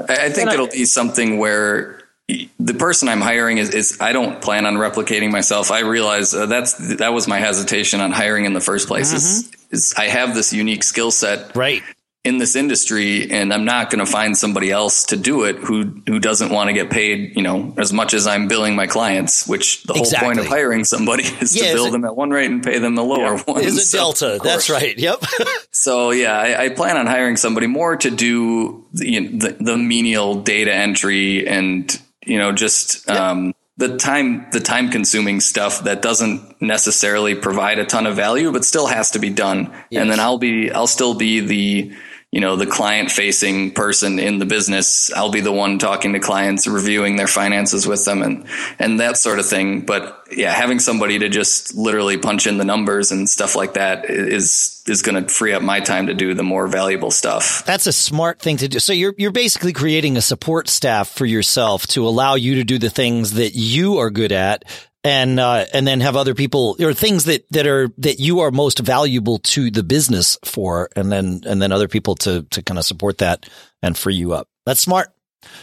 I 0.09 0.29
think 0.29 0.51
it'll 0.51 0.67
be 0.67 0.85
something 0.85 1.39
where 1.39 2.06
the 2.29 2.75
person 2.75 3.09
I'm 3.09 3.21
hiring 3.21 3.59
is, 3.59 3.71
is, 3.71 3.99
I 4.01 4.13
don't 4.13 4.43
plan 4.43 4.67
on 4.67 4.75
replicating 4.75 5.31
myself. 5.31 5.71
I 5.71 5.81
realize 5.81 6.35
uh, 6.35 6.47
that's 6.47 6.97
that 6.97 7.13
was 7.13 7.29
my 7.29 7.39
hesitation 7.39 8.01
on 8.01 8.11
hiring 8.11 8.47
in 8.47 8.53
the 8.53 8.61
first 8.61 8.89
place. 8.89 9.09
Mm-hmm. 9.09 9.17
Is, 9.17 9.53
is 9.71 9.95
I 9.97 10.07
have 10.07 10.35
this 10.35 10.53
unique 10.53 10.83
skill 10.83 11.13
set, 11.13 11.55
right, 11.55 11.83
in 12.25 12.39
this 12.39 12.57
industry, 12.57 13.31
and 13.31 13.55
I'm 13.55 13.65
not 13.65 13.91
going 13.91 14.05
to 14.05 14.11
find 14.11 14.37
somebody 14.37 14.73
else 14.73 15.05
to 15.07 15.17
do 15.17 15.45
it 15.45 15.59
who 15.59 16.03
who 16.09 16.19
doesn't 16.19 16.51
want 16.51 16.67
to 16.67 16.75
get 16.75 16.91
paid, 16.91 17.37
you 17.37 17.43
know, 17.43 17.73
as 17.79 17.93
much 17.93 18.13
as 18.13 18.27
I'm 18.27 18.49
billing 18.49 18.75
my 18.75 18.89
clients. 18.89 19.47
Which 19.47 19.85
the 19.85 19.95
exactly. 19.95 20.19
whole 20.19 20.27
point 20.27 20.41
of 20.41 20.47
hiring 20.47 20.83
somebody 20.83 21.23
is 21.41 21.55
yeah, 21.55 21.69
to 21.69 21.75
bill 21.75 21.93
them 21.93 22.05
at 22.05 22.17
one 22.17 22.31
rate 22.31 22.51
and 22.51 22.65
pay 22.65 22.81
them 22.81 22.97
the 22.97 23.05
lower 23.05 23.37
yeah, 23.37 23.43
one. 23.45 23.63
Is 23.63 23.77
a 23.79 23.81
so, 23.83 23.99
delta? 23.99 24.41
That's 24.43 24.69
right. 24.69 24.99
Yep. 24.99 25.23
so 25.71 26.11
yeah, 26.11 26.37
I, 26.37 26.65
I, 26.65 26.69
plan 26.71 26.97
on 26.97 27.07
hiring 27.07 27.37
somebody 27.37 27.69
more 27.69 27.97
to 27.97 28.11
do 28.11 28.85
the, 28.93 29.09
you 29.09 29.21
know, 29.21 29.39
the, 29.39 29.57
the 29.61 29.77
menial 29.77 30.43
data 30.43 30.75
entry 30.75 31.47
and 31.47 31.97
you 32.27 32.39
know, 32.39 32.53
just 32.53 33.09
um, 33.09 33.55
the 33.77 33.97
time 33.97 34.47
the 34.53 34.61
time 34.61 34.91
consuming 34.91 35.41
stuff 35.41 35.85
that 35.85 36.03
doesn't 36.03 36.61
necessarily 36.61 37.35
provide 37.35 37.79
a 37.79 37.85
ton 37.85 38.07
of 38.07 38.17
value, 38.17 38.53
but 38.53 38.65
still 38.65 38.87
has 38.87 39.13
to 39.13 39.19
be 39.19 39.31
done. 39.31 39.73
Yes. 39.91 40.03
And 40.03 40.11
then 40.11 40.21
I'll 40.21 40.39
be 40.39 40.71
I'll 40.71 40.87
still 40.87 41.15
be 41.15 41.41
the 41.41 41.93
you 42.37 42.43
know 42.43 42.57
the 42.57 42.67
client 42.67 43.11
facing 43.11 43.73
person 43.73 44.19
in 44.19 44.39
the 44.39 44.47
business 44.47 45.11
i'll 45.13 45.31
be 45.31 45.41
the 45.41 45.57
one 45.65 45.79
talking 45.79 46.13
to 46.13 46.21
clients 46.21 46.67
reviewing 46.67 47.17
their 47.17 47.27
finances 47.27 47.87
with 47.87 48.05
them 48.05 48.23
and 48.23 48.47
and 48.79 49.01
that 49.01 49.17
sort 49.17 49.39
of 49.39 49.47
thing. 49.47 49.81
But 49.81 50.25
yeah 50.31 50.53
having 50.53 50.79
somebody 50.79 51.19
to 51.21 51.29
just 51.29 51.75
literally 51.75 52.19
punch 52.19 52.47
in 52.47 52.59
the 52.59 52.65
numbers 52.65 53.13
and 53.13 53.29
stuff 53.29 53.57
like 53.57 53.75
that 53.75 54.11
is 54.11 54.83
is 54.87 55.03
going 55.03 55.23
to 55.23 55.33
free 55.33 55.53
up 55.53 55.63
my 55.63 55.81
time 55.81 56.07
to 56.07 56.15
do 56.15 56.35
the 56.35 56.43
more 56.43 56.67
valuable 56.67 57.11
stuff. 57.11 57.65
That's 57.65 57.87
a 57.87 57.93
smart 57.93 58.41
thing 58.41 58.57
to 58.59 58.69
do. 58.69 58.79
So 58.79 58.93
you're 58.93 59.15
you're 59.17 59.33
basically 59.33 59.73
creating 59.73 60.17
a 60.17 60.23
support 60.23 60.69
staff 60.69 61.09
for 61.09 61.27
yourself 61.27 61.87
to 61.89 62.07
allow 62.07 62.35
you 62.35 62.57
to 62.57 62.65
do 62.65 62.79
the 62.79 62.91
things 62.91 63.35
that 63.35 63.55
you 63.55 63.99
are 63.99 64.11
good 64.11 64.33
at 64.33 64.65
and 65.07 65.39
uh, 65.39 65.65
and 65.73 65.87
then 65.87 66.01
have 66.01 66.17
other 66.17 66.35
people 66.35 66.77
or 66.81 66.93
things 66.93 67.25
that 67.25 67.47
that 67.51 67.67
are 67.67 67.89
that 67.99 68.19
you 68.19 68.41
are 68.41 68.51
most 68.51 68.81
valuable 68.81 69.39
to 69.39 69.71
the 69.71 69.83
business 69.83 70.37
for, 70.45 70.91
and 70.97 71.13
then 71.13 71.43
and 71.47 71.63
then 71.63 71.73
other 71.73 71.89
people 71.89 72.17
to 72.17 72.43
to 72.51 72.63
kind 72.63 72.79
of 72.79 72.85
support 72.85 73.19
that 73.19 73.49
and 73.83 73.97
free 73.97 74.17
you 74.17 74.33
up. 74.33 74.49
That's 74.65 74.81
smart. 74.81 75.09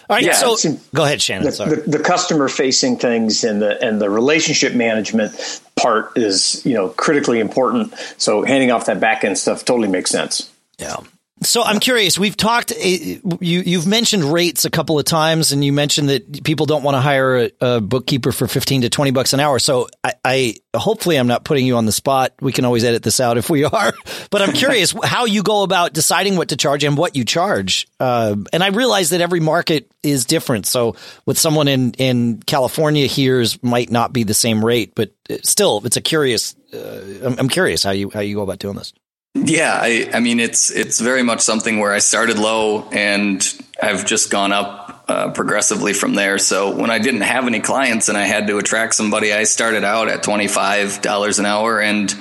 All 0.09 0.15
right, 0.15 0.23
yeah, 0.23 0.31
so 0.31 0.55
go 0.95 1.03
ahead, 1.03 1.21
Shannon. 1.21 1.45
The, 1.45 1.83
the, 1.85 1.97
the, 1.97 2.03
customer 2.03 2.47
facing 2.47 2.97
things 2.97 3.43
and 3.43 3.61
the 3.61 3.83
and 3.83 4.01
the 4.01 4.09
relationship 4.09 4.73
management 4.73 5.61
part 5.75 6.17
is 6.17 6.65
you 6.65 6.73
know 6.73 6.89
critically 6.89 7.41
important. 7.41 7.93
So 8.17 8.43
handing 8.43 8.71
off 8.71 8.85
that 8.85 9.01
back 9.01 9.25
end 9.25 9.37
stuff 9.37 9.65
totally 9.65 9.89
makes 9.89 10.09
sense. 10.09 10.49
Yeah. 10.77 10.97
So 11.43 11.63
I'm 11.63 11.79
curious. 11.79 12.17
We've 12.17 12.35
talked. 12.35 12.71
Eh, 12.75 13.19
you 13.39 13.61
you've 13.61 13.87
mentioned 13.87 14.23
rates 14.23 14.65
a 14.65 14.69
couple 14.69 14.99
of 14.99 15.05
times, 15.05 15.51
and 15.51 15.63
you 15.63 15.73
mentioned 15.73 16.09
that 16.09 16.43
people 16.43 16.65
don't 16.65 16.83
want 16.83 16.95
to 16.95 17.01
hire 17.01 17.37
a, 17.37 17.51
a 17.61 17.81
bookkeeper 17.81 18.31
for 18.31 18.47
15 18.47 18.81
to 18.81 18.89
20 18.89 19.11
bucks 19.11 19.33
an 19.33 19.39
hour. 19.39 19.59
So 19.59 19.87
I, 20.03 20.13
I, 20.23 20.55
hopefully 20.75 21.17
I'm 21.17 21.27
not 21.27 21.43
putting 21.43 21.65
you 21.65 21.77
on 21.77 21.85
the 21.85 21.91
spot. 21.91 22.33
We 22.41 22.51
can 22.51 22.65
always 22.65 22.83
edit 22.83 23.03
this 23.03 23.19
out 23.19 23.37
if 23.37 23.49
we 23.49 23.63
are. 23.63 23.93
But 24.29 24.41
I'm 24.41 24.53
curious 24.53 24.93
how 25.03 25.25
you 25.25 25.43
go 25.43 25.63
about 25.63 25.93
deciding 25.93 26.35
what 26.35 26.49
to 26.49 26.57
charge 26.57 26.83
and 26.83 26.97
what 26.97 27.15
you 27.15 27.25
charge. 27.25 27.87
Uh, 27.99 28.35
and 28.51 28.63
I 28.63 28.69
realize 28.69 29.11
that 29.11 29.21
every 29.21 29.39
market 29.39 29.91
is 30.01 30.25
different. 30.25 30.65
So 30.65 30.95
with 31.25 31.37
someone 31.37 31.67
in 31.67 31.91
in 31.93 32.41
California 32.41 33.07
here's 33.07 33.61
might 33.63 33.91
not 33.91 34.13
be 34.13 34.23
the 34.23 34.33
same 34.33 34.63
rate, 34.63 34.93
but 34.95 35.13
still, 35.43 35.81
it's 35.85 35.97
a 35.97 36.01
curious. 36.01 36.55
Uh, 36.73 37.01
I'm, 37.23 37.39
I'm 37.39 37.49
curious 37.49 37.83
how 37.83 37.91
you 37.91 38.09
how 38.09 38.19
you 38.21 38.35
go 38.35 38.41
about 38.41 38.59
doing 38.59 38.75
this. 38.75 38.93
Yeah, 39.35 39.77
I, 39.81 40.09
I 40.13 40.19
mean 40.19 40.39
it's 40.39 40.69
it's 40.69 40.99
very 40.99 41.23
much 41.23 41.41
something 41.41 41.79
where 41.79 41.91
I 41.91 41.99
started 41.99 42.37
low 42.37 42.87
and 42.91 43.43
I've 43.81 44.05
just 44.05 44.29
gone 44.29 44.51
up 44.51 45.05
uh, 45.07 45.31
progressively 45.31 45.93
from 45.93 46.13
there. 46.13 46.37
So 46.37 46.75
when 46.75 46.91
I 46.91 46.99
didn't 46.99 47.21
have 47.21 47.47
any 47.47 47.59
clients 47.59 48.09
and 48.09 48.17
I 48.17 48.25
had 48.25 48.47
to 48.47 48.57
attract 48.57 48.93
somebody, 48.93 49.33
I 49.33 49.43
started 49.45 49.83
out 49.83 50.07
at 50.07 50.21
twenty 50.21 50.47
five 50.47 51.01
dollars 51.01 51.39
an 51.39 51.47
hour, 51.47 51.81
and 51.81 52.13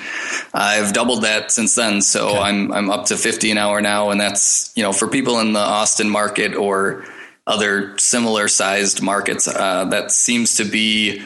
I've 0.55 0.95
doubled 0.95 1.23
that 1.23 1.53
since 1.53 1.75
then. 1.75 2.01
So 2.01 2.31
okay. 2.31 2.39
I'm 2.39 2.73
I'm 2.73 2.91
up 2.91 3.07
to 3.07 3.19
fifty 3.19 3.51
an 3.51 3.59
hour 3.59 3.83
now, 3.83 4.11
and 4.11 4.19
that's 4.19 4.73
you 4.75 4.83
know 4.83 4.93
for 4.93 5.07
people 5.07 5.39
in 5.41 5.53
the 5.53 5.61
Austin 5.61 6.09
market 6.09 6.55
or 6.55 7.05
other 7.47 7.97
similar 7.99 8.49
sized 8.49 9.03
markets, 9.03 9.49
uh, 9.49 9.85
that 9.87 10.13
seems 10.13 10.57
to 10.57 10.65
be 10.65 11.23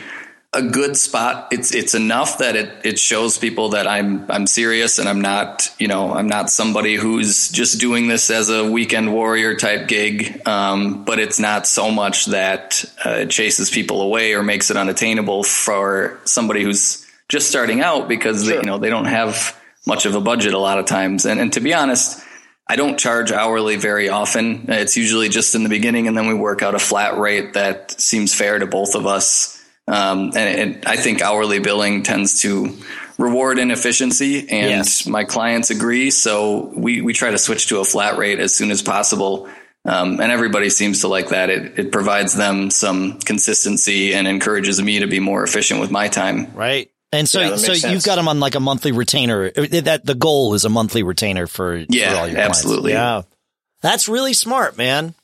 a 0.53 0.63
good 0.63 0.97
spot. 0.97 1.49
It's 1.53 1.75
it's 1.75 1.95
enough 1.95 2.39
that 2.39 2.57
it 2.57 2.71
it 2.85 2.99
shows 2.99 3.39
people 3.39 3.71
that 3.71 3.87
I'm 3.87 4.31
I'm 4.31 4.47
serious 4.47 4.99
and 4.99 5.09
I'm 5.09 5.21
not 5.21 5.73
you 5.79 5.89
know 5.89 6.15
I'm 6.15 6.29
not 6.29 6.51
somebody 6.51 6.95
who's 6.95 7.49
just 7.51 7.79
doing 7.79 8.09
this 8.09 8.31
as 8.31 8.49
a 8.49 8.69
weekend 8.69 9.13
warrior 9.13 9.57
type 9.57 9.87
gig. 9.87 10.47
Um, 10.47 11.05
but 11.05 11.19
it's 11.19 11.39
not 11.39 11.67
so 11.67 11.91
much 11.91 12.27
that 12.27 12.85
uh, 13.05 13.11
it 13.11 13.31
chases 13.31 13.71
people 13.71 14.01
away 14.01 14.35
or 14.35 14.43
makes 14.43 14.71
it 14.71 14.77
unattainable 14.77 15.43
for 15.43 16.19
somebody 16.25 16.63
who's 16.63 17.07
just 17.29 17.49
starting 17.49 17.81
out 17.83 18.09
because 18.09 18.45
sure. 18.45 18.55
they, 18.55 18.61
you 18.61 18.67
know 18.67 18.79
they 18.79 18.91
don't 18.91 19.07
have 19.07 19.61
much 19.87 20.07
of 20.07 20.15
a 20.15 20.21
budget 20.21 20.55
a 20.55 20.59
lot 20.59 20.79
of 20.79 20.87
times. 20.87 21.27
And 21.27 21.41
and 21.41 21.53
to 21.53 21.61
be 21.61 21.75
honest. 21.75 22.23
I 22.69 22.75
don't 22.75 22.99
charge 22.99 23.31
hourly 23.31 23.77
very 23.77 24.09
often. 24.09 24.65
It's 24.67 24.97
usually 24.97 25.29
just 25.29 25.55
in 25.55 25.63
the 25.63 25.69
beginning, 25.69 26.09
and 26.09 26.19
then 26.19 26.27
we 26.27 26.35
work 26.35 26.63
out 26.63 26.75
a 26.75 26.81
flat 26.81 27.17
rate 27.17 27.53
that 27.53 27.93
seems 27.93 28.35
fair 28.35 28.59
to 28.59 28.67
both 28.67 28.97
of 28.97 29.07
us. 29.07 29.56
Um, 29.89 30.33
and, 30.35 30.37
and, 30.37 30.85
I 30.85 30.97
think 30.97 31.23
hourly 31.23 31.61
billing 31.61 32.03
tends 32.03 32.43
to 32.43 32.77
reward 33.19 33.59
inefficiency, 33.59 34.41
and 34.41 34.71
yes. 34.71 35.07
my 35.07 35.25
clients 35.25 35.71
agree. 35.71 36.11
So 36.11 36.73
we, 36.75 37.01
we 37.01 37.13
try 37.13 37.31
to 37.31 37.39
switch 37.39 37.69
to 37.69 37.79
a 37.79 37.85
flat 37.85 38.19
rate 38.19 38.41
as 38.41 38.55
soon 38.55 38.71
as 38.71 38.83
possible. 38.83 39.49
Um, 39.85 40.21
and 40.21 40.33
everybody 40.33 40.69
seems 40.71 41.03
to 41.03 41.09
like 41.09 41.29
that. 41.29 41.49
It, 41.49 41.79
it 41.79 41.93
provides 41.93 42.35
them 42.35 42.71
some 42.71 43.21
consistency 43.21 44.15
and 44.15 44.27
encourages 44.27 44.83
me 44.83 44.99
to 44.99 45.07
be 45.07 45.21
more 45.21 45.45
efficient 45.45 45.79
with 45.81 45.93
my 45.93 46.09
time. 46.09 46.53
Right. 46.55 46.91
And 47.13 47.29
so, 47.29 47.41
yeah, 47.41 47.57
so 47.57 47.75
sense. 47.75 47.93
you've 47.93 48.03
got 48.03 48.17
them 48.17 48.27
on 48.27 48.41
like 48.41 48.57
a 48.57 48.61
monthly 48.61 48.91
retainer. 48.91 49.51
That 49.51 50.05
the 50.05 50.17
goal 50.17 50.55
is 50.55 50.65
a 50.65 50.69
monthly 50.69 51.05
retainer 51.05 51.47
for, 51.47 51.77
yeah, 51.89 52.11
for 52.11 52.17
all 52.17 52.29
your 52.29 52.39
absolutely. 52.39 52.93
Clients. 52.93 53.29
Yeah. 53.29 53.37
That's 53.83 54.09
really 54.09 54.33
smart, 54.33 54.77
man. 54.77 55.15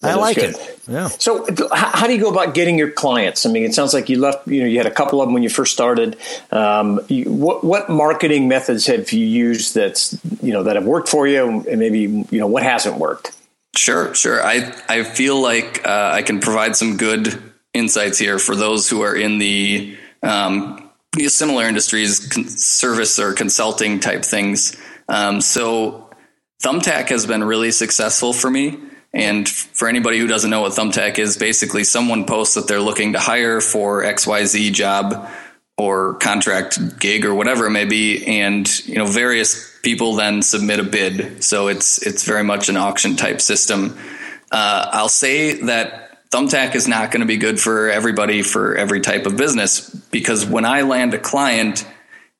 That 0.00 0.12
I 0.12 0.20
like 0.20 0.36
good. 0.36 0.54
it. 0.54 0.78
Yeah. 0.88 1.08
So, 1.08 1.46
how 1.72 2.06
do 2.06 2.14
you 2.14 2.20
go 2.20 2.30
about 2.30 2.54
getting 2.54 2.78
your 2.78 2.90
clients? 2.90 3.44
I 3.44 3.50
mean, 3.52 3.64
it 3.64 3.74
sounds 3.74 3.92
like 3.92 4.08
you 4.08 4.18
left. 4.18 4.48
You 4.48 4.62
know, 4.62 4.66
you 4.66 4.78
had 4.78 4.86
a 4.86 4.90
couple 4.90 5.20
of 5.20 5.26
them 5.26 5.34
when 5.34 5.42
you 5.42 5.50
first 5.50 5.74
started. 5.74 6.16
Um, 6.50 7.00
you, 7.08 7.30
what 7.30 7.62
what 7.62 7.90
marketing 7.90 8.48
methods 8.48 8.86
have 8.86 9.12
you 9.12 9.26
used 9.26 9.74
that's 9.74 10.18
you 10.42 10.54
know 10.54 10.62
that 10.62 10.76
have 10.76 10.86
worked 10.86 11.10
for 11.10 11.26
you, 11.26 11.66
and 11.68 11.78
maybe 11.78 12.00
you 12.00 12.40
know 12.40 12.46
what 12.46 12.62
hasn't 12.62 12.96
worked? 12.96 13.36
Sure, 13.76 14.14
sure. 14.14 14.42
I 14.42 14.74
I 14.88 15.04
feel 15.04 15.40
like 15.40 15.86
uh, 15.86 16.10
I 16.14 16.22
can 16.22 16.40
provide 16.40 16.76
some 16.76 16.96
good 16.96 17.38
insights 17.74 18.18
here 18.18 18.38
for 18.38 18.56
those 18.56 18.88
who 18.88 19.02
are 19.02 19.14
in 19.14 19.38
the 19.38 19.98
um, 20.22 20.90
similar 21.26 21.66
industries, 21.66 22.58
service 22.58 23.18
or 23.18 23.34
consulting 23.34 24.00
type 24.00 24.24
things. 24.24 24.80
Um, 25.10 25.42
so, 25.42 26.08
Thumbtack 26.62 27.10
has 27.10 27.26
been 27.26 27.44
really 27.44 27.70
successful 27.70 28.32
for 28.32 28.50
me. 28.50 28.78
And 29.12 29.48
for 29.48 29.88
anybody 29.88 30.18
who 30.18 30.26
doesn't 30.26 30.50
know 30.50 30.60
what 30.60 30.72
Thumbtack 30.72 31.18
is, 31.18 31.36
basically 31.36 31.84
someone 31.84 32.26
posts 32.26 32.54
that 32.54 32.68
they're 32.68 32.80
looking 32.80 33.14
to 33.14 33.18
hire 33.18 33.60
for 33.60 34.02
XYZ 34.02 34.72
job 34.72 35.28
or 35.76 36.14
contract 36.14 36.98
gig 37.00 37.24
or 37.24 37.34
whatever 37.34 37.66
it 37.66 37.70
may 37.70 37.86
be. 37.86 38.24
And, 38.24 38.86
you 38.86 38.96
know, 38.96 39.06
various 39.06 39.78
people 39.82 40.14
then 40.14 40.42
submit 40.42 40.78
a 40.78 40.84
bid. 40.84 41.42
So 41.42 41.68
it's, 41.68 42.06
it's 42.06 42.24
very 42.24 42.44
much 42.44 42.68
an 42.68 42.76
auction 42.76 43.16
type 43.16 43.40
system. 43.40 43.98
Uh, 44.52 44.90
I'll 44.92 45.08
say 45.08 45.54
that 45.62 46.28
Thumbtack 46.30 46.76
is 46.76 46.86
not 46.86 47.10
going 47.10 47.22
to 47.22 47.26
be 47.26 47.38
good 47.38 47.58
for 47.58 47.90
everybody 47.90 48.42
for 48.42 48.76
every 48.76 49.00
type 49.00 49.26
of 49.26 49.36
business 49.36 49.90
because 49.90 50.46
when 50.46 50.64
I 50.64 50.82
land 50.82 51.14
a 51.14 51.18
client, 51.18 51.84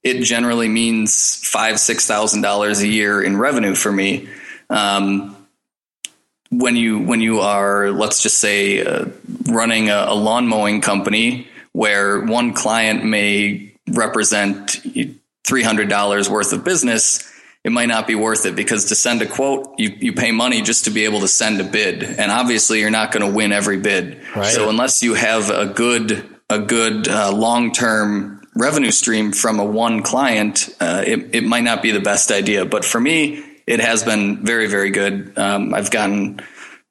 it 0.05 0.23
generally 0.23 0.69
means 0.69 1.37
five, 1.45 1.81
six 1.81 2.07
thousand 2.07 2.43
dollars 2.43 2.81
a 2.81 2.87
year 2.87 3.21
in 3.21 3.37
revenue 3.37 3.75
for 3.75 3.91
me. 3.91 4.29
Um, 4.71 5.37
when 6.50 6.76
you 6.76 6.99
when 6.99 7.21
you 7.21 7.40
are 7.40 7.90
let's 7.90 8.23
just 8.23 8.38
say 8.38 8.85
uh, 8.85 9.07
running 9.47 9.88
a, 9.88 10.07
a, 10.09 10.14
lawn 10.14 10.47
mowing 10.47 10.80
company 10.80 11.47
where 11.73 12.21
one 12.25 12.52
client 12.52 13.04
may 13.04 13.73
represent 13.92 14.83
$300 15.47 16.28
worth 16.28 16.52
of 16.52 16.64
business 16.64 17.26
it 17.62 17.71
might 17.71 17.87
not 17.87 18.07
be 18.07 18.14
worth 18.14 18.47
it 18.47 18.57
because 18.57 18.87
to 18.87 18.95
send 18.95 19.23
a 19.23 19.26
quote 19.26 19.78
you, 19.78 19.90
you 20.00 20.12
pay 20.12 20.33
money 20.33 20.61
just 20.62 20.85
to 20.85 20.90
be 20.90 21.04
able 21.04 21.21
to 21.21 21.28
send 21.28 21.61
a 21.61 21.64
bid 21.64 22.02
and 22.02 22.33
obviously 22.33 22.80
you're 22.80 22.90
not 22.90 23.12
going 23.12 23.25
to 23.25 23.33
win 23.33 23.52
every 23.52 23.78
bid 23.78 24.21
right. 24.35 24.47
so 24.47 24.69
unless 24.69 25.02
you 25.02 25.14
have 25.14 25.50
a 25.50 25.66
good 25.66 26.25
a 26.49 26.59
good 26.59 27.09
uh, 27.09 27.33
long 27.33 27.73
term 27.73 28.40
revenue 28.54 28.90
stream 28.90 29.33
from 29.33 29.59
a 29.59 29.64
one 29.64 30.02
client, 30.02 30.69
uh, 30.80 31.02
it, 31.07 31.35
it 31.35 31.45
might 31.45 31.62
not 31.62 31.83
be 31.83 31.90
the 31.90 32.00
best 32.00 32.30
idea. 32.30 32.64
But 32.64 32.85
for 32.85 33.00
me, 33.00 33.45
it 33.71 33.79
has 33.79 34.03
been 34.03 34.45
very, 34.45 34.67
very 34.67 34.91
good. 34.91 35.39
Um, 35.39 35.73
I've 35.73 35.93
gotten 35.93 36.41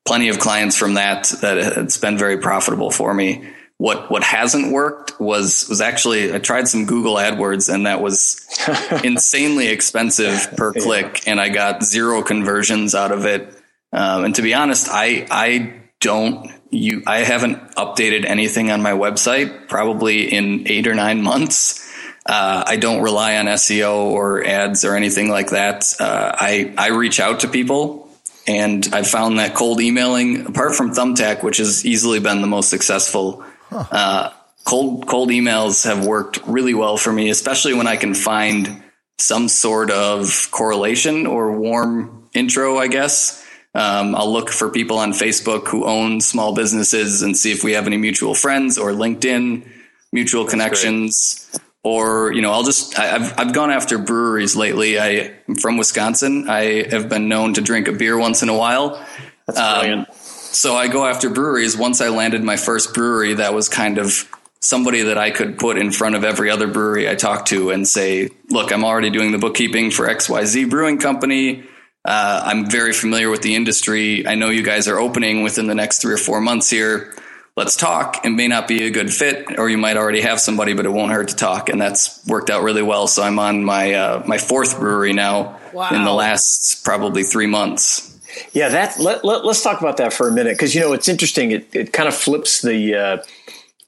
plenty 0.05 0.29
of 0.29 0.39
clients 0.39 0.77
from 0.77 0.93
that 0.93 1.25
that 1.41 1.57
it's 1.57 1.97
been 1.97 2.17
very 2.17 2.37
profitable 2.37 2.89
for 2.89 3.13
me. 3.13 3.49
What 3.77 4.09
what 4.09 4.23
hasn't 4.23 4.71
worked 4.71 5.19
was 5.19 5.67
was 5.67 5.81
actually 5.81 6.33
I 6.33 6.39
tried 6.39 6.69
some 6.69 6.85
Google 6.85 7.15
AdWords 7.15 7.73
and 7.73 7.85
that 7.85 8.01
was 8.01 8.45
insanely 9.03 9.67
expensive 9.67 10.53
per 10.55 10.73
click, 10.73 11.27
and 11.27 11.39
I 11.39 11.49
got 11.49 11.83
zero 11.83 12.23
conversions 12.23 12.95
out 12.95 13.11
of 13.11 13.25
it. 13.25 13.53
Um, 13.91 14.25
and 14.25 14.35
to 14.35 14.41
be 14.41 14.53
honest, 14.53 14.87
I 14.89 15.27
I 15.29 15.81
don't 15.99 16.49
you 16.69 17.03
I 17.05 17.19
haven't 17.19 17.57
updated 17.75 18.23
anything 18.25 18.71
on 18.71 18.81
my 18.81 18.91
website 18.91 19.67
probably 19.67 20.33
in 20.33 20.67
eight 20.67 20.87
or 20.87 20.95
nine 20.95 21.21
months. 21.21 21.88
Uh, 22.29 22.63
I 22.63 22.75
don't 22.75 23.01
rely 23.01 23.37
on 23.37 23.47
SEO 23.47 23.95
or 24.11 24.45
ads 24.45 24.85
or 24.85 24.95
anything 24.95 25.29
like 25.29 25.49
that. 25.49 25.91
Uh, 25.99 26.31
I 26.35 26.71
I 26.77 26.89
reach 26.89 27.19
out 27.19 27.39
to 27.39 27.47
people, 27.47 28.07
and 28.47 28.87
I've 28.93 29.07
found 29.07 29.39
that 29.39 29.55
cold 29.55 29.81
emailing, 29.81 30.45
apart 30.45 30.75
from 30.75 30.91
Thumbtack, 30.91 31.41
which 31.41 31.57
has 31.57 31.83
easily 31.87 32.19
been 32.19 32.41
the 32.41 32.47
most 32.47 32.69
successful, 32.69 33.43
huh. 33.71 33.83
uh, 33.91 34.33
cold 34.63 35.07
cold 35.07 35.29
emails 35.29 35.85
have 35.85 36.05
worked 36.05 36.39
really 36.45 36.75
well 36.75 36.97
for 36.97 37.11
me, 37.11 37.31
especially 37.31 37.73
when 37.73 37.87
I 37.87 37.95
can 37.95 38.13
find 38.13 38.83
some 39.17 39.47
sort 39.47 39.89
of 39.89 40.49
correlation 40.51 41.25
or 41.25 41.57
warm 41.57 42.29
intro. 42.35 42.77
I 42.77 42.89
guess 42.89 43.43
um, 43.73 44.13
I'll 44.13 44.31
look 44.31 44.51
for 44.51 44.69
people 44.69 44.99
on 44.99 45.13
Facebook 45.13 45.67
who 45.67 45.83
own 45.83 46.21
small 46.21 46.53
businesses 46.53 47.23
and 47.23 47.35
see 47.35 47.51
if 47.51 47.63
we 47.63 47.71
have 47.71 47.87
any 47.87 47.97
mutual 47.97 48.35
friends 48.35 48.77
or 48.77 48.91
LinkedIn 48.91 49.67
mutual 50.13 50.43
That's 50.43 50.53
connections. 50.53 51.49
Great 51.51 51.68
or 51.83 52.31
you 52.33 52.41
know 52.41 52.51
i'll 52.51 52.63
just 52.63 52.97
I, 52.99 53.05
have 53.05 53.33
i've 53.37 53.53
gone 53.53 53.71
after 53.71 53.97
breweries 53.97 54.55
lately. 54.55 54.99
I 54.99 55.33
am 55.47 55.55
from 55.55 55.77
wisconsin. 55.77 56.49
I 56.49 56.87
have 56.89 57.09
been 57.09 57.29
known 57.29 57.53
to 57.53 57.61
drink 57.61 57.87
a 57.87 57.93
beer 57.93 58.17
once 58.17 58.43
in 58.43 58.49
a 58.49 58.57
while. 58.57 59.03
That's 59.47 59.59
brilliant. 59.59 60.09
Um, 60.09 60.15
so 60.15 60.75
i 60.75 60.87
go 60.87 61.05
after 61.05 61.29
breweries. 61.29 61.77
Once 61.77 62.01
i 62.01 62.09
landed 62.09 62.43
my 62.43 62.57
first 62.57 62.93
brewery 62.93 63.35
that 63.35 63.53
was 63.53 63.69
kind 63.69 63.97
of 63.97 64.29
somebody 64.61 65.03
that 65.03 65.17
i 65.17 65.31
could 65.31 65.57
put 65.57 65.77
in 65.77 65.91
front 65.91 66.15
of 66.15 66.23
every 66.25 66.49
other 66.49 66.67
brewery 66.67 67.09
i 67.09 67.15
talked 67.15 67.47
to 67.47 67.71
and 67.71 67.87
say 67.87 68.29
look 68.49 68.73
i'm 68.73 68.83
already 68.83 69.09
doing 69.09 69.31
the 69.31 69.37
bookkeeping 69.37 69.89
for 69.91 70.07
xyz 70.07 70.69
brewing 70.69 70.97
company. 70.97 71.63
Uh, 72.05 72.41
i'm 72.45 72.69
very 72.69 72.93
familiar 72.93 73.29
with 73.29 73.41
the 73.41 73.55
industry. 73.55 74.25
I 74.25 74.35
know 74.35 74.49
you 74.49 74.63
guys 74.63 74.87
are 74.87 74.99
opening 74.99 75.43
within 75.43 75.67
the 75.67 75.75
next 75.75 76.01
three 76.01 76.13
or 76.13 76.17
four 76.17 76.41
months 76.41 76.69
here 76.69 77.13
let's 77.59 77.75
talk. 77.75 78.25
It 78.25 78.29
may 78.29 78.47
not 78.47 78.69
be 78.69 78.85
a 78.85 78.89
good 78.89 79.13
fit, 79.13 79.59
or 79.59 79.69
you 79.69 79.77
might 79.77 79.97
already 79.97 80.21
have 80.21 80.39
somebody, 80.39 80.73
but 80.73 80.85
it 80.85 80.89
won't 80.89 81.11
hurt 81.11 81.27
to 81.27 81.35
talk. 81.35 81.67
And 81.67 81.79
that's 81.79 82.25
worked 82.25 82.49
out 82.49 82.63
really 82.63 82.81
well. 82.81 83.05
So 83.05 83.21
I'm 83.21 83.37
on 83.37 83.65
my 83.65 83.93
uh, 83.93 84.23
my 84.25 84.37
fourth 84.37 84.79
brewery 84.79 85.11
now 85.11 85.59
wow. 85.73 85.89
in 85.91 86.05
the 86.05 86.13
last 86.13 86.83
probably 86.85 87.23
three 87.23 87.47
months. 87.47 88.17
Yeah, 88.53 88.69
that 88.69 88.97
let, 88.99 89.25
let 89.25 89.43
us 89.43 89.61
talk 89.61 89.81
about 89.81 89.97
that 89.97 90.13
for 90.13 90.29
a 90.29 90.31
minute 90.31 90.53
because 90.53 90.73
you 90.73 90.79
know 90.79 90.93
it's 90.93 91.09
interesting. 91.09 91.51
It 91.51 91.67
it 91.73 91.93
kind 91.93 92.07
of 92.07 92.15
flips 92.15 92.61
the 92.61 92.95
uh, 92.95 93.17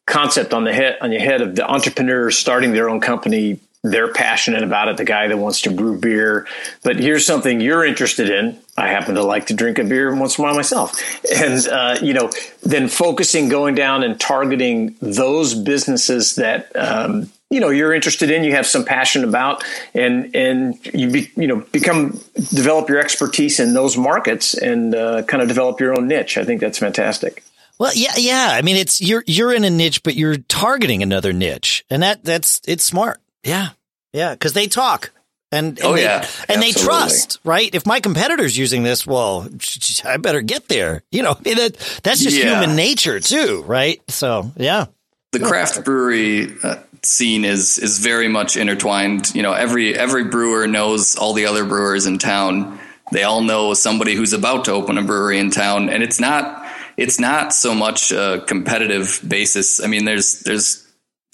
concept 0.05 0.53
on 0.53 0.65
the 0.65 0.73
head 0.73 0.97
on 1.01 1.13
your 1.13 1.21
head 1.21 1.41
of 1.41 1.55
the 1.55 1.65
entrepreneur 1.65 2.29
starting 2.29 2.73
their 2.73 2.89
own 2.89 2.99
company 2.99 3.59
they're 3.83 4.13
passionate 4.13 4.63
about 4.63 4.89
it, 4.89 4.97
the 4.97 5.03
guy 5.03 5.27
that 5.27 5.37
wants 5.37 5.61
to 5.61 5.71
brew 5.71 5.97
beer. 5.97 6.47
But 6.83 6.97
here's 6.97 7.25
something 7.25 7.61
you're 7.61 7.83
interested 7.83 8.29
in. 8.29 8.59
I 8.77 8.87
happen 8.89 9.15
to 9.15 9.23
like 9.23 9.47
to 9.47 9.53
drink 9.53 9.79
a 9.79 9.83
beer 9.83 10.13
once 10.15 10.37
in 10.37 10.43
a 10.43 10.47
while 10.47 10.55
myself. 10.55 11.01
And, 11.35 11.67
uh, 11.67 11.97
you 12.01 12.13
know, 12.13 12.31
then 12.61 12.87
focusing, 12.87 13.49
going 13.49 13.75
down 13.75 14.03
and 14.03 14.19
targeting 14.19 14.95
those 15.01 15.55
businesses 15.55 16.35
that, 16.35 16.75
um, 16.75 17.31
you 17.49 17.59
know, 17.59 17.69
you're 17.69 17.93
interested 17.93 18.31
in, 18.31 18.43
you 18.43 18.53
have 18.53 18.67
some 18.67 18.85
passion 18.85 19.23
about, 19.23 19.63
and, 19.93 20.35
and 20.35 20.75
you, 20.93 21.09
be, 21.09 21.31
you 21.35 21.47
know, 21.47 21.65
become, 21.71 22.19
develop 22.53 22.87
your 22.87 22.99
expertise 22.99 23.59
in 23.59 23.73
those 23.73 23.97
markets 23.97 24.53
and 24.53 24.95
uh, 24.95 25.23
kind 25.23 25.41
of 25.41 25.49
develop 25.49 25.79
your 25.79 25.97
own 25.97 26.07
niche. 26.07 26.37
I 26.37 26.45
think 26.45 26.61
that's 26.61 26.77
fantastic. 26.77 27.43
Well, 27.79 27.91
yeah, 27.95 28.13
yeah. 28.15 28.49
I 28.51 28.61
mean, 28.61 28.75
it's 28.75 29.01
you're 29.01 29.23
you're 29.25 29.51
in 29.51 29.63
a 29.63 29.69
niche, 29.71 30.03
but 30.03 30.13
you're 30.13 30.37
targeting 30.37 31.01
another 31.01 31.33
niche, 31.33 31.83
and 31.89 32.03
that 32.03 32.23
that's 32.23 32.61
it's 32.67 32.83
smart. 32.83 33.19
Yeah. 33.43 33.69
Yeah. 34.13 34.35
Cause 34.35 34.53
they 34.53 34.67
talk. 34.67 35.11
And, 35.53 35.79
and 35.79 35.85
oh, 35.85 35.95
they, 35.95 36.03
yeah. 36.03 36.17
And 36.47 36.63
Absolutely. 36.63 36.71
they 36.71 36.71
trust, 36.71 37.39
right? 37.43 37.75
If 37.75 37.85
my 37.85 37.99
competitor's 37.99 38.57
using 38.57 38.83
this, 38.83 39.05
well, 39.05 39.49
I 40.05 40.17
better 40.17 40.41
get 40.41 40.69
there. 40.69 41.03
You 41.11 41.23
know, 41.23 41.33
that, 41.41 41.99
that's 42.03 42.21
just 42.21 42.37
yeah. 42.37 42.59
human 42.59 42.75
nature 42.75 43.19
too, 43.19 43.63
right? 43.67 44.01
So, 44.09 44.51
yeah. 44.55 44.85
The 45.31 45.39
craft 45.39 45.83
brewery 45.85 46.53
uh, 46.63 46.77
scene 47.03 47.45
is 47.45 47.79
is 47.79 47.99
very 47.99 48.27
much 48.27 48.57
intertwined. 48.57 49.33
You 49.33 49.43
know, 49.43 49.53
every 49.53 49.95
every 49.97 50.25
brewer 50.25 50.67
knows 50.67 51.15
all 51.15 51.33
the 51.33 51.45
other 51.45 51.65
brewers 51.65 52.05
in 52.05 52.17
town. 52.17 52.79
They 53.11 53.23
all 53.23 53.41
know 53.41 53.73
somebody 53.73 54.15
who's 54.15 54.33
about 54.33 54.65
to 54.65 54.71
open 54.71 54.97
a 54.97 55.03
brewery 55.03 55.39
in 55.39 55.51
town, 55.51 55.89
and 55.89 56.03
it's 56.03 56.19
not 56.19 56.65
it's 56.97 57.19
not 57.19 57.53
so 57.53 57.73
much 57.73 58.11
a 58.11 58.43
competitive 58.45 59.21
basis. 59.27 59.81
I 59.81 59.87
mean, 59.87 60.05
there's 60.05 60.41
there's 60.41 60.85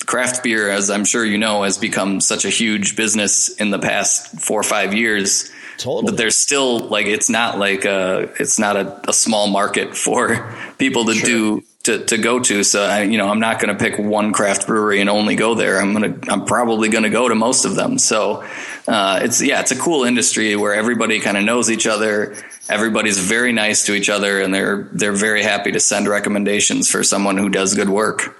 craft 0.05 0.43
beer, 0.43 0.69
as 0.69 0.89
I'm 0.89 1.05
sure 1.05 1.25
you 1.25 1.37
know, 1.37 1.63
has 1.63 1.77
become 1.77 2.21
such 2.21 2.45
a 2.45 2.49
huge 2.49 2.95
business 2.95 3.49
in 3.49 3.71
the 3.71 3.79
past 3.79 4.39
four 4.39 4.59
or 4.59 4.63
five 4.63 4.93
years. 4.93 5.51
Totally. 5.77 6.05
But 6.11 6.17
there's 6.17 6.37
still 6.37 6.79
like 6.79 7.05
it's 7.05 7.29
not 7.29 7.59
like 7.59 7.85
a 7.85 8.31
it's 8.39 8.57
not 8.57 8.75
a, 8.75 9.09
a 9.09 9.13
small 9.13 9.47
market 9.47 9.95
for 10.05 10.53
people 10.77 11.05
to 11.05 11.13
sure. 11.13 11.25
do 11.25 11.63
to, 11.83 12.03
to 12.05 12.17
go 12.17 12.39
to. 12.39 12.63
So 12.63 12.83
I, 12.83 13.03
you 13.03 13.17
know, 13.17 13.29
I'm 13.29 13.39
not 13.39 13.61
going 13.61 13.75
to 13.75 13.81
pick 13.81 13.97
one 13.97 14.33
craft 14.33 14.67
brewery 14.67 14.99
and 14.99 15.09
only 15.09 15.35
go 15.35 15.55
there. 15.55 15.79
I'm 15.79 15.93
gonna 15.93 16.17
I'm 16.27 16.45
probably 16.45 16.89
going 16.89 17.03
to 17.03 17.09
go 17.09 17.29
to 17.29 17.35
most 17.35 17.65
of 17.65 17.75
them. 17.75 17.97
So 17.97 18.43
uh, 18.87 19.19
it's 19.23 19.41
yeah, 19.41 19.61
it's 19.61 19.71
a 19.71 19.79
cool 19.79 20.03
industry 20.03 20.55
where 20.55 20.73
everybody 20.73 21.19
kind 21.19 21.37
of 21.37 21.43
knows 21.43 21.71
each 21.71 21.87
other. 21.87 22.35
Everybody's 22.69 23.19
very 23.19 23.53
nice 23.53 23.85
to 23.85 23.93
each 23.93 24.09
other, 24.09 24.41
and 24.41 24.53
they're 24.53 24.89
they're 24.91 25.13
very 25.13 25.43
happy 25.43 25.71
to 25.71 25.79
send 25.79 26.07
recommendations 26.07 26.89
for 26.89 27.03
someone 27.03 27.37
who 27.37 27.49
does 27.49 27.73
good 27.73 27.89
work. 27.89 28.36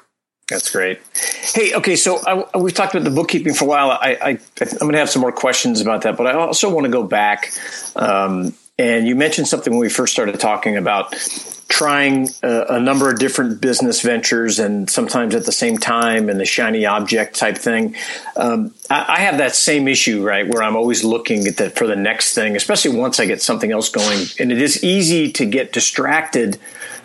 That's 0.49 0.71
great. 0.71 1.01
Hey, 1.53 1.73
okay, 1.73 1.97
so 1.97 2.19
I, 2.25 2.57
we've 2.57 2.73
talked 2.73 2.95
about 2.95 3.03
the 3.03 3.13
bookkeeping 3.13 3.53
for 3.53 3.65
a 3.65 3.67
while. 3.67 3.91
I, 3.91 4.17
I, 4.21 4.29
am 4.29 4.77
going 4.79 4.93
to 4.93 4.99
have 4.99 5.09
some 5.09 5.21
more 5.21 5.33
questions 5.33 5.81
about 5.81 6.03
that, 6.03 6.15
but 6.15 6.25
I 6.25 6.33
also 6.33 6.73
want 6.73 6.85
to 6.85 6.91
go 6.91 7.03
back. 7.03 7.51
Um, 7.97 8.53
and 8.79 9.07
you 9.07 9.15
mentioned 9.15 9.47
something 9.49 9.73
when 9.73 9.81
we 9.81 9.89
first 9.89 10.13
started 10.13 10.39
talking 10.39 10.77
about 10.77 11.13
trying 11.67 12.29
a, 12.43 12.65
a, 12.69 12.79
number 12.79 13.11
of 13.11 13.19
different 13.19 13.59
business 13.59 14.01
ventures 14.01 14.57
and 14.57 14.89
sometimes 14.89 15.35
at 15.35 15.45
the 15.45 15.51
same 15.51 15.77
time 15.77 16.29
and 16.29 16.39
the 16.39 16.45
shiny 16.45 16.85
object 16.85 17.35
type 17.35 17.57
thing. 17.57 17.95
Um, 18.37 18.73
I, 18.89 19.05
I, 19.09 19.19
have 19.19 19.39
that 19.39 19.53
same 19.53 19.87
issue, 19.87 20.23
right, 20.23 20.47
where 20.47 20.63
I'm 20.63 20.77
always 20.77 21.03
looking 21.03 21.45
at 21.47 21.57
the, 21.57 21.69
for 21.71 21.87
the 21.87 21.95
next 21.95 22.35
thing, 22.35 22.55
especially 22.55 22.97
once 22.97 23.19
I 23.19 23.25
get 23.25 23.41
something 23.41 23.71
else 23.71 23.89
going. 23.89 24.27
And 24.39 24.51
it 24.51 24.61
is 24.61 24.81
easy 24.81 25.31
to 25.33 25.45
get 25.45 25.73
distracted 25.73 26.57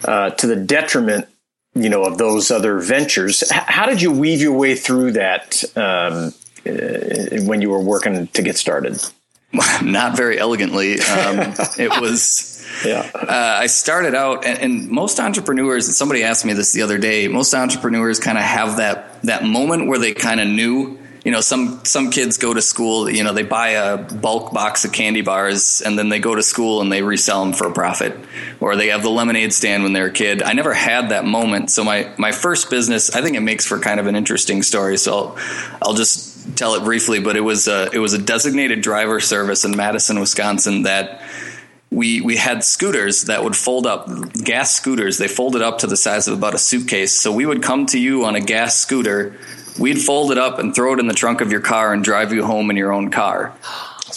uh, 0.05 0.31
to 0.31 0.47
the 0.47 0.57
detriment 0.57 1.27
you 1.75 1.89
know 1.89 2.05
of 2.05 2.19
those 2.19 2.51
other 2.51 2.79
ventures. 2.79 3.49
How 3.51 3.87
did 3.87 4.03
you 4.03 4.13
weave 4.13 4.41
your 4.41 4.57
way 4.57 4.75
through 4.75 5.13
that 5.13 5.65
um, 5.77 6.33
uh, 6.67 7.45
when 7.45 7.63
you 7.63 7.71
were 7.71 7.81
working 7.81 8.27
to 8.27 8.43
get 8.43 8.57
started? 8.57 9.03
Not 9.83 10.17
very 10.17 10.39
elegantly. 10.39 11.01
Um, 11.01 11.39
it 11.79 12.01
was. 12.01 12.67
Yeah. 12.87 13.09
Uh, 13.15 13.57
I 13.61 13.67
started 13.67 14.15
out, 14.15 14.47
and, 14.47 14.59
and, 14.59 14.89
most 14.89 15.21
entrepreneurs. 15.21 15.87
And 15.87 15.95
somebody 15.95 16.25
asked 16.25 16.45
me 16.45 16.55
this 16.55 16.73
the 16.73 16.83
other 16.83 16.97
day. 16.97 17.29
Most 17.29 17.53
entrepreneurs 17.55 18.19
kind 18.19 18.39
of 18.39 18.45
have 18.45 18.79
that 18.79 19.23
that 19.23 19.45
moment 19.45 19.89
where 19.89 19.99
they 19.99 20.15
kind 20.15 20.41
of 20.41 20.49
knew 20.49 20.99
you 21.25 21.31
know 21.31 21.41
some 21.41 21.85
some 21.85 22.11
kids 22.11 22.37
go 22.37 22.53
to 22.53 22.61
school 22.61 23.09
you 23.09 23.23
know 23.23 23.33
they 23.33 23.43
buy 23.43 23.71
a 23.71 23.97
bulk 23.97 24.53
box 24.53 24.85
of 24.85 24.93
candy 24.93 25.21
bars 25.21 25.81
and 25.81 25.99
then 25.99 26.09
they 26.09 26.19
go 26.19 26.35
to 26.35 26.43
school 26.43 26.81
and 26.81 26.91
they 26.91 27.03
resell 27.03 27.45
them 27.45 27.53
for 27.53 27.69
a 27.69 27.73
profit. 27.73 28.17
Or 28.61 28.77
they 28.77 28.89
have 28.89 29.03
the 29.03 29.11
lemonade 29.11 29.53
stand 29.53 29.83
when 29.83 29.93
they're 29.93 30.07
a 30.07 30.13
kid. 30.13 30.43
I 30.43 30.53
never 30.53 30.73
had 30.73 31.11
that 31.11 31.25
moment. 31.25 31.71
So 31.71 31.85
my 31.85 32.13
my 32.19 32.33
first 32.33 32.71
business 32.71 33.15
i 33.15 33.23
think 33.23 33.37
it 33.37 33.41
makes 33.41 33.67
for 33.67 33.79
kind 33.79 34.01
of 34.01 34.07
an 34.07 34.17
interesting 34.17 34.63
story. 34.63 34.97
So 34.97 35.13
i'll, 35.13 35.39
I'll 35.83 35.95
just 35.95 36.57
tell 36.57 36.75
it 36.75 36.83
briefly 36.83 37.21
but 37.21 37.37
it 37.37 37.41
was 37.41 37.69
a, 37.69 37.89
it 37.93 37.99
was 37.99 38.15
a 38.15 38.19
designated 38.19 38.81
driver 38.81 39.21
service 39.21 39.65
in 39.65 39.77
madison 39.77 40.19
wisconsin 40.19 40.83
that 40.83 41.23
we 41.93 42.21
we 42.21 42.37
had 42.37 42.65
scooters 42.65 43.25
that 43.25 43.45
would 43.45 43.55
fold 43.55 43.87
up 43.87 44.09
gas 44.33 44.75
scooters. 44.75 45.19
They 45.19 45.29
folded 45.29 45.61
up 45.61 45.79
to 45.81 45.87
the 45.87 45.97
size 45.97 46.27
of 46.27 46.37
about 46.37 46.55
a 46.55 46.59
suitcase. 46.59 47.13
So 47.13 47.31
we 47.31 47.45
would 47.45 47.63
come 47.63 47.87
to 47.87 48.01
you 48.01 48.25
on 48.25 48.35
a 48.35 48.41
gas 48.41 48.79
scooter 48.79 49.37
we'd 49.79 50.01
fold 50.01 50.33
it 50.33 50.39
up 50.39 50.59
and 50.59 50.75
throw 50.75 50.95
it 50.95 51.01
in 51.01 51.07
the 51.07 51.15
trunk 51.15 51.41
of 51.41 51.51
your 51.51 51.61
car 51.61 51.93
and 51.93 52.05
drive 52.05 52.33
you 52.33 52.45
home 52.45 52.71
in 52.71 52.77
your 52.77 52.93
own 52.93 53.11
car. 53.11 53.55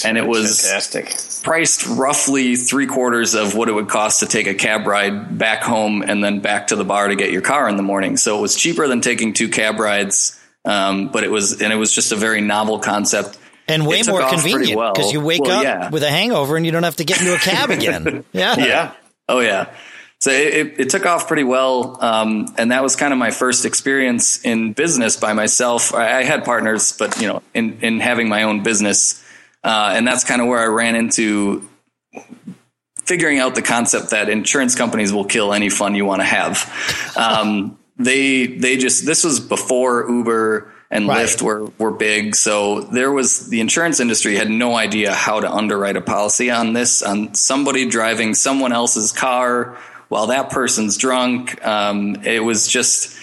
and 0.04 0.18
it 0.18 0.28
was 0.28 0.62
fantastic. 0.62 1.44
priced 1.44 1.88
roughly 1.88 2.56
three 2.56 2.88
quarters 2.88 3.34
of 3.34 3.56
what 3.56 3.70
it 3.70 3.72
would 3.72 3.88
cost 3.88 4.20
to 4.20 4.26
take 4.26 4.48
a 4.48 4.54
cab 4.54 4.86
ride 4.88 5.38
back 5.38 5.64
home 5.64 6.02
and 6.02 6.24
then 6.24 6.40
back 6.40 6.68
to 6.68 6.76
the 6.76 6.84
bar 6.84 7.08
to 7.08 7.16
get 7.16 7.32
your 7.32 7.42
car 7.42 7.70
in 7.70 7.78
the 7.78 7.84
morning. 7.84 8.18
So 8.18 8.38
it 8.38 8.42
was 8.42 8.56
cheaper 8.56 8.88
than 8.88 9.02
taking 9.02 9.34
two 9.34 9.50
cab 9.50 9.80
rides. 9.80 10.40
Um, 10.66 11.10
but 11.10 11.24
it 11.24 11.30
was, 11.30 11.62
and 11.62 11.72
it 11.72 11.76
was 11.76 11.94
just 11.94 12.12
a 12.12 12.16
very 12.16 12.42
novel 12.42 12.80
concept 12.80 13.38
and 13.68 13.86
way 13.86 14.04
more 14.08 14.28
convenient 14.28 14.72
because 14.72 14.98
well. 14.98 15.12
you 15.12 15.22
wake 15.22 15.42
well, 15.42 15.60
up 15.60 15.64
yeah. 15.64 15.90
with 15.90 16.04
a 16.04 16.10
hangover 16.10 16.58
and 16.58 16.66
you 16.66 16.72
don't 16.72 16.84
have 16.84 16.96
to 16.98 17.04
get 17.04 17.20
into 17.20 17.34
a 17.34 17.38
cab 17.38 17.70
again. 17.70 18.24
yeah. 18.34 18.56
Yeah. 18.58 18.92
Oh 19.28 19.40
yeah. 19.40 19.70
So 20.20 20.32
it, 20.32 20.80
it, 20.80 20.90
took 20.90 21.06
off 21.06 21.28
pretty 21.28 21.44
well. 21.44 21.98
Um, 22.02 22.54
and 22.58 22.72
that 22.72 22.82
was 22.82 22.96
kind 22.96 23.14
of 23.14 23.20
my 23.20 23.32
first 23.32 23.66
experience 23.66 24.44
in 24.44 24.74
business 24.74 25.18
by 25.18 25.34
myself. 25.34 25.94
I, 25.94 26.20
I 26.20 26.24
had 26.24 26.46
partners, 26.46 26.94
but 26.98 27.20
you 27.22 27.28
know, 27.28 27.44
in, 27.54 27.80
in 27.82 28.00
having 28.00 28.30
my 28.30 28.44
own 28.44 28.64
business. 28.64 29.24
Uh, 29.64 29.94
and 29.96 30.08
that's 30.08 30.24
kind 30.24 30.42
of 30.42 30.48
where 30.48 30.60
I 30.60 30.68
ran 30.68 30.96
into 30.96 31.68
figuring 33.04 33.40
out 33.40 33.56
the 33.56 33.62
concept 33.62 34.12
that 34.12 34.30
insurance 34.30 34.76
companies 34.76 35.14
will 35.14 35.26
kill 35.26 35.54
any 35.54 35.70
fun 35.70 35.96
you 35.96 36.06
want 36.06 36.22
to 36.22 36.26
have. 36.26 37.14
Um, 37.16 37.78
they, 37.98 38.48
they 38.48 38.78
just, 38.78 39.06
this 39.06 39.24
was 39.24 39.40
before 39.40 40.10
Uber 40.10 40.72
and 40.90 41.08
right. 41.08 41.26
Lyft 41.26 41.42
were, 41.42 41.66
were 41.78 41.92
big. 41.92 42.36
So 42.36 42.82
there 42.82 43.12
was 43.12 43.50
the 43.50 43.60
insurance 43.60 44.00
industry 44.00 44.36
had 44.36 44.50
no 44.50 44.76
idea 44.76 45.14
how 45.14 45.40
to 45.40 45.52
underwrite 45.52 45.98
a 45.98 46.02
policy 46.02 46.50
on 46.50 46.74
this, 46.74 47.02
on 47.02 47.34
somebody 47.34 47.88
driving 47.88 48.34
someone 48.34 48.72
else's 48.72 49.12
car 49.12 49.78
while 50.10 50.28
that 50.28 50.50
person's 50.50 50.98
drunk. 50.98 51.66
Um, 51.66 52.18
it 52.24 52.44
was 52.44 52.68
just, 52.68 53.18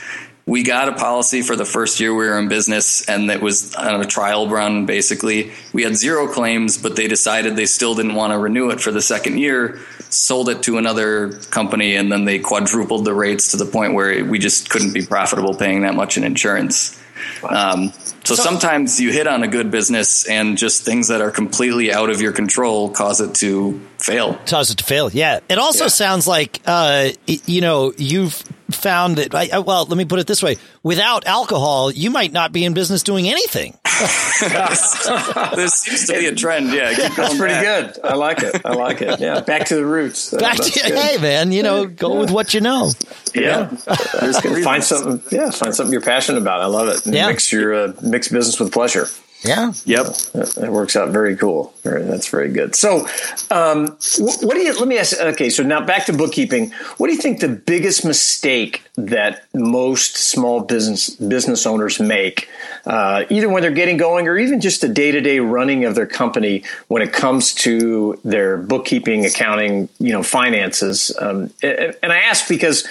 we 0.47 0.63
got 0.63 0.89
a 0.89 0.93
policy 0.93 1.43
for 1.43 1.55
the 1.55 1.65
first 1.65 2.01
year 2.01 2.13
we 2.15 2.27
were 2.27 2.39
in 2.39 2.49
business 2.49 3.09
and 3.09 3.31
it 3.31 3.41
was 3.41 3.75
on 3.75 4.01
a 4.01 4.05
trial 4.05 4.49
run 4.49 4.87
basically 4.87 5.53
we 5.73 5.83
had 5.83 5.95
zero 5.95 6.27
claims 6.27 6.79
but 6.79 6.97
they 6.97 7.07
decided 7.07 7.55
they 7.55 7.67
still 7.67 7.95
didn't 7.95 8.15
want 8.15 8.33
to 8.33 8.39
renew 8.39 8.71
it 8.71 8.81
for 8.81 8.91
the 8.91 9.01
second 9.01 9.39
year 9.39 9.79
sold 10.11 10.49
it 10.49 10.63
to 10.65 10.79
another 10.79 11.31
company 11.51 11.95
and 11.95 12.11
then 12.11 12.25
they 12.25 12.39
quadrupled 12.39 13.05
the 13.05 13.15
rates 13.15 13.53
to 13.53 13.57
the 13.57 13.67
point 13.67 13.95
where 13.95 14.25
we 14.25 14.39
just 14.39 14.69
couldn't 14.69 14.93
be 14.93 15.05
profitable 15.07 15.55
paying 15.55 15.83
that 15.83 15.95
much 15.95 16.17
in 16.17 16.25
insurance 16.25 17.01
um, 17.49 17.93
so, 18.25 18.35
so, 18.35 18.43
sometimes 18.43 19.01
you 19.01 19.13
hit 19.13 19.27
on 19.27 19.43
a 19.43 19.49
good 19.49 19.71
business 19.71 20.29
and 20.29 20.57
just 20.57 20.85
things 20.85 21.09
that 21.09 21.21
are 21.21 21.31
completely 21.31 21.93
out 21.93 22.11
of 22.11 22.21
your 22.21 22.33
control 22.33 22.91
cause 22.91 23.21
it 23.21 23.35
to 23.37 23.81
fail. 23.99 24.35
Cause 24.47 24.71
it 24.71 24.79
to 24.79 24.85
fail. 24.85 25.11
Yeah. 25.11 25.41
It 25.49 25.59
also 25.59 25.85
yeah. 25.85 25.89
sounds 25.89 26.27
like, 26.27 26.61
uh, 26.67 27.11
you 27.27 27.61
know, 27.61 27.93
you've 27.97 28.35
found 28.71 29.17
that, 29.17 29.35
I, 29.35 29.59
well, 29.59 29.85
let 29.87 29.97
me 29.97 30.05
put 30.05 30.19
it 30.19 30.27
this 30.27 30.43
way. 30.43 30.57
Without 30.83 31.27
alcohol, 31.27 31.91
you 31.91 32.11
might 32.11 32.33
not 32.33 32.53
be 32.53 32.65
in 32.65 32.75
business 32.75 33.03
doing 33.03 33.29
anything. 33.29 33.77
this 35.57 35.75
seems 35.75 36.07
to 36.07 36.15
be 36.15 36.27
a 36.27 36.35
trend. 36.35 36.73
Yeah. 36.73 36.93
That's 36.93 37.37
pretty 37.37 37.55
back. 37.55 37.95
good. 37.95 38.05
I 38.05 38.15
like 38.15 38.43
it. 38.43 38.61
I 38.65 38.73
like 38.73 39.03
it. 39.03 39.21
Yeah. 39.21 39.41
Back 39.41 39.67
to 39.67 39.77
the 39.77 39.85
roots. 39.85 40.31
Back 40.43 40.57
to, 40.57 40.71
hey 40.71 41.19
man, 41.19 41.53
you 41.53 41.63
know, 41.63 41.87
go 41.87 42.15
yeah. 42.15 42.21
with 42.21 42.31
what 42.31 42.55
you 42.55 42.61
know. 42.61 42.91
Yeah. 43.35 43.71
yeah. 43.87 44.33
find 44.63 44.83
something. 44.83 45.23
Yeah. 45.31 45.51
Find 45.51 45.75
something 45.75 45.93
you're 45.93 46.03
passionate 46.03 46.43
about. 46.43 46.61
I 46.61 46.67
love 46.67 46.89
it. 46.89 47.07
Yeah. 47.07 47.29
Mix 47.29 47.53
your, 47.53 47.75
uh, 47.75 47.93
mix 48.03 48.29
business 48.29 48.59
with 48.59 48.73
pleasure. 48.73 49.07
Yeah. 49.45 49.73
Yep. 49.85 50.07
That 50.35 50.71
works 50.71 50.95
out 50.95 51.09
very 51.11 51.37
cool. 51.37 51.75
That's 51.83 52.29
very 52.29 52.51
good. 52.51 52.77
So, 52.77 53.09
um, 53.51 53.89
what 54.19 54.55
do 54.55 54.61
you, 54.61 54.73
let 54.79 54.87
me 54.87 54.99
ask, 54.99 55.21
okay, 55.21 55.51
so 55.51 55.65
now 55.65 55.85
back 55.85 56.07
to 56.07 56.13
bookkeeping. 56.13 56.71
What 56.99 57.09
do 57.09 57.13
you 57.13 57.21
think 57.21 57.41
the 57.41 57.49
biggest 57.49 58.05
mistake 58.05 58.85
that 58.97 59.45
most 59.53 60.17
small 60.17 60.61
business, 60.61 61.11
business 61.11 61.67
owners 61.67 61.99
make, 61.99 62.49
uh, 62.87 63.25
either 63.31 63.49
when 63.49 63.63
they're 63.63 63.73
getting 63.73 63.97
going 63.97 64.29
or 64.29 64.39
even 64.39 64.61
just 64.61 64.81
the 64.81 64.89
day 64.89 65.11
to 65.11 65.21
day 65.21 65.41
running 65.41 65.85
of 65.85 65.97
their 65.97 66.07
company 66.07 66.63
when 66.87 67.03
it 67.03 67.13
comes 67.13 67.53
to 67.55 68.21
their 68.25 68.59
bookkeeping, 68.59 69.27
accounting, 69.27 69.89
you 69.99 70.13
know, 70.13 70.23
finances? 70.23 71.15
Um, 71.19 71.51
and 71.63 72.13
I 72.13 72.19
ask 72.19 72.49
because, 72.49 72.87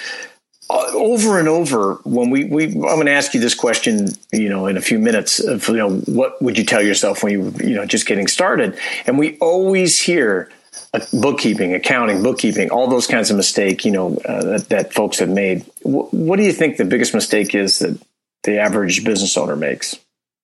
over 0.72 1.38
and 1.38 1.48
over 1.48 1.94
when 2.04 2.30
we, 2.30 2.44
we 2.44 2.64
I'm 2.64 2.80
going 2.80 3.06
to 3.06 3.12
ask 3.12 3.34
you 3.34 3.40
this 3.40 3.54
question, 3.54 4.08
you 4.32 4.48
know, 4.48 4.66
in 4.66 4.76
a 4.76 4.80
few 4.80 4.98
minutes 4.98 5.40
of, 5.40 5.68
you 5.68 5.76
know, 5.76 5.90
what 5.90 6.40
would 6.42 6.56
you 6.56 6.64
tell 6.64 6.82
yourself 6.82 7.22
when 7.22 7.32
you, 7.32 7.54
you 7.62 7.74
know, 7.74 7.84
just 7.84 8.06
getting 8.06 8.26
started? 8.26 8.78
And 9.06 9.18
we 9.18 9.36
always 9.38 10.00
hear 10.00 10.50
uh, 10.94 11.00
bookkeeping, 11.12 11.74
accounting, 11.74 12.22
bookkeeping, 12.22 12.70
all 12.70 12.88
those 12.88 13.06
kinds 13.06 13.30
of 13.30 13.36
mistake, 13.36 13.84
you 13.84 13.90
know, 13.90 14.16
uh, 14.24 14.44
that, 14.44 14.68
that 14.70 14.94
folks 14.94 15.18
have 15.18 15.28
made. 15.28 15.64
W- 15.82 16.08
what 16.10 16.36
do 16.36 16.42
you 16.42 16.52
think 16.52 16.76
the 16.76 16.84
biggest 16.84 17.14
mistake 17.14 17.54
is 17.54 17.80
that 17.80 18.00
the 18.44 18.58
average 18.58 19.04
business 19.04 19.36
owner 19.36 19.56
makes? 19.56 19.98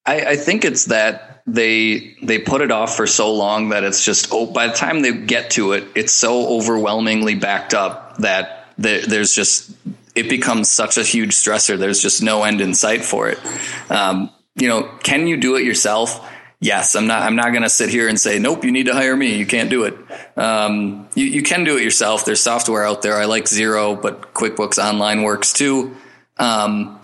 I, 0.05 0.21
I 0.21 0.35
think 0.35 0.65
it's 0.65 0.85
that 0.85 1.43
they 1.45 2.15
they 2.21 2.37
put 2.39 2.61
it 2.61 2.71
off 2.71 2.95
for 2.95 3.07
so 3.07 3.33
long 3.33 3.69
that 3.69 3.83
it's 3.83 4.03
just 4.05 4.29
oh 4.31 4.45
by 4.45 4.67
the 4.67 4.73
time 4.73 5.01
they 5.01 5.13
get 5.13 5.51
to 5.51 5.73
it, 5.73 5.85
it's 5.95 6.13
so 6.13 6.47
overwhelmingly 6.47 7.35
backed 7.35 7.73
up 7.73 8.17
that 8.17 8.59
there's 8.79 9.33
just 9.33 9.71
it 10.19 10.29
becomes 10.29 10.69
such 10.69 10.97
a 10.97 11.03
huge 11.03 11.31
stressor. 11.31 11.77
There's 11.77 12.01
just 12.01 12.21
no 12.21 12.43
end 12.43 12.61
in 12.61 12.73
sight 12.73 13.03
for 13.05 13.29
it. 13.29 13.39
Um, 13.89 14.29
you 14.55 14.67
know, 14.67 14.83
can 15.03 15.27
you 15.27 15.37
do 15.37 15.55
it 15.55 15.63
yourself? 15.63 16.27
Yes, 16.59 16.95
I'm 16.95 17.07
not. 17.07 17.21
I'm 17.21 17.37
not 17.37 17.51
going 17.51 17.63
to 17.63 17.69
sit 17.69 17.89
here 17.89 18.09
and 18.09 18.19
say, 18.19 18.37
"Nope, 18.37 18.65
you 18.65 18.71
need 18.71 18.87
to 18.87 18.93
hire 18.93 19.15
me." 19.15 19.37
You 19.37 19.45
can't 19.45 19.69
do 19.69 19.85
it. 19.85 19.97
Um, 20.35 21.07
you, 21.15 21.25
you 21.25 21.41
can 21.41 21.63
do 21.63 21.77
it 21.77 21.83
yourself. 21.83 22.25
There's 22.25 22.41
software 22.41 22.83
out 22.83 23.01
there. 23.01 23.15
I 23.15 23.25
like 23.25 23.45
Xero, 23.45 23.99
but 23.99 24.33
QuickBooks 24.33 24.77
Online 24.77 25.23
works 25.23 25.53
too. 25.53 25.95
Um, 26.35 26.98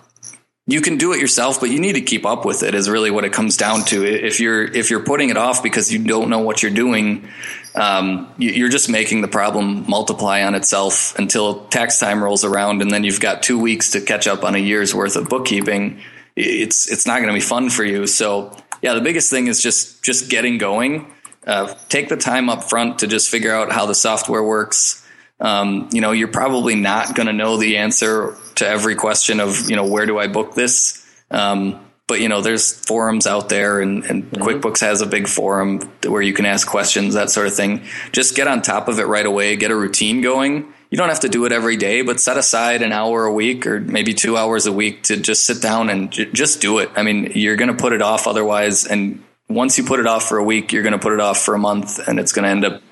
you 0.68 0.82
can 0.82 0.98
do 0.98 1.14
it 1.14 1.20
yourself, 1.20 1.60
but 1.60 1.70
you 1.70 1.80
need 1.80 1.94
to 1.94 2.02
keep 2.02 2.26
up 2.26 2.44
with 2.44 2.64
it. 2.64 2.74
Is 2.74 2.90
really 2.90 3.12
what 3.12 3.24
it 3.24 3.32
comes 3.32 3.56
down 3.56 3.86
to. 3.86 4.04
If 4.04 4.40
you're 4.40 4.64
if 4.64 4.90
you're 4.90 5.04
putting 5.04 5.30
it 5.30 5.38
off 5.38 5.62
because 5.62 5.94
you 5.94 6.04
don't 6.04 6.30
know 6.30 6.40
what 6.40 6.64
you're 6.64 6.72
doing, 6.72 7.30
um, 7.76 8.34
you're 8.40 8.70
just 8.70 8.90
making 8.90 9.22
the 9.22 9.28
problem 9.28 9.88
multiply 9.88 10.44
on 10.44 10.56
itself 10.56 11.18
until 11.20 11.66
tax 11.66 12.00
time 12.00 12.24
rolls 12.24 12.44
around, 12.44 12.82
and 12.82 12.90
then 12.90 13.04
you've 13.04 13.20
got 13.20 13.44
two 13.44 13.60
weeks 13.60 13.92
to 13.92 14.02
catch 14.02 14.28
up 14.28 14.44
on 14.44 14.56
a 14.56 14.58
year's 14.58 14.96
worth 14.96 15.16
of 15.16 15.30
bookkeeping. 15.30 16.02
It's 16.36 16.92
it's 16.92 17.06
not 17.06 17.18
going 17.18 17.28
to 17.28 17.34
be 17.34 17.46
fun 17.46 17.70
for 17.70 17.84
you. 17.84 18.08
So 18.08 18.58
yeah, 18.82 18.96
the 18.96 19.02
biggest 19.02 19.30
thing 19.30 19.46
is 19.48 19.62
just 19.62 20.04
just 20.04 20.32
getting 20.32 20.58
going. 20.58 21.12
Uh, 21.46 21.76
take 21.90 22.10
the 22.10 22.18
time 22.18 22.50
up 22.50 22.64
front 22.64 23.00
to 23.00 23.08
just 23.08 23.30
figure 23.30 23.54
out 23.54 23.72
how 23.72 23.86
the 23.86 23.94
software 23.94 24.42
works. 24.42 25.06
Um, 25.40 25.90
you 25.92 26.02
know, 26.02 26.12
you're 26.12 26.28
probably 26.28 26.74
not 26.74 27.14
going 27.14 27.28
to 27.28 27.34
know 27.34 27.58
the 27.58 27.78
answer 27.78 28.36
to 28.56 28.68
every 28.68 28.96
question 28.96 29.40
of 29.40 29.70
you 29.70 29.76
know 29.76 29.86
where 29.86 30.06
do 30.06 30.18
I 30.18 30.28
book 30.28 30.56
this. 30.56 31.02
Um, 31.32 31.82
but 32.08 32.22
you 32.22 32.30
know, 32.30 32.42
there's 32.42 32.72
forums 32.72 33.26
out 33.26 33.50
there, 33.50 33.80
and, 33.80 34.04
and 34.06 34.24
mm-hmm. 34.26 34.44
QuickBooks 34.44 34.82
has 34.82 35.02
a 35.02 35.08
big 35.08 35.28
forum 35.28 35.80
where 36.06 36.22
you 36.22 36.34
can 36.34 36.46
ask 36.46 36.68
questions, 36.68 37.16
that 37.16 37.32
sort 37.32 37.48
of 37.48 37.56
thing. 37.56 37.84
Just 38.12 38.36
get 38.36 38.48
on 38.48 38.62
top 38.62 38.88
of 38.88 39.00
it 39.00 39.08
right 39.08 39.26
away. 39.26 39.56
Get 39.56 39.72
a 39.72 39.76
routine 39.76 40.22
going. 40.22 40.72
You 40.92 41.00
don't 41.00 41.10
have 41.10 41.22
to 41.22 41.30
do 41.30 41.46
it 41.46 41.52
every 41.52 41.78
day, 41.78 42.04
but 42.04 42.20
set 42.20 42.38
aside 42.38 42.84
an 42.84 42.92
hour 42.92 43.26
a 43.26 43.34
week 43.34 43.66
or 43.66 43.80
maybe 43.80 44.14
two 44.14 44.38
hours 44.38 44.68
a 44.68 44.72
week 44.72 45.04
to 45.04 45.18
just 45.18 45.46
sit 45.46 45.64
down 45.64 45.90
and 45.90 46.12
j- 46.12 46.30
just 46.32 46.62
do 46.62 46.78
it. 46.78 46.92
I 46.96 47.02
mean, 47.02 47.32
you're 47.34 47.56
going 47.56 47.76
to 47.76 47.76
put 47.76 47.92
it 47.92 48.04
off 48.04 48.28
otherwise, 48.28 48.86
and 48.86 49.24
once 49.50 49.80
you 49.80 49.84
put 49.84 50.00
it 50.00 50.06
off 50.06 50.30
for 50.30 50.38
a 50.38 50.44
week, 50.44 50.74
you're 50.74 50.84
going 50.84 50.94
to 50.94 51.00
put 51.00 51.12
it 51.12 51.20
off 51.20 51.42
for 51.42 51.56
a 51.56 51.60
month, 51.60 52.08
and 52.08 52.20
it's 52.20 52.34
going 52.34 52.44
to 52.44 52.50
end 52.50 52.66
up 52.66 52.84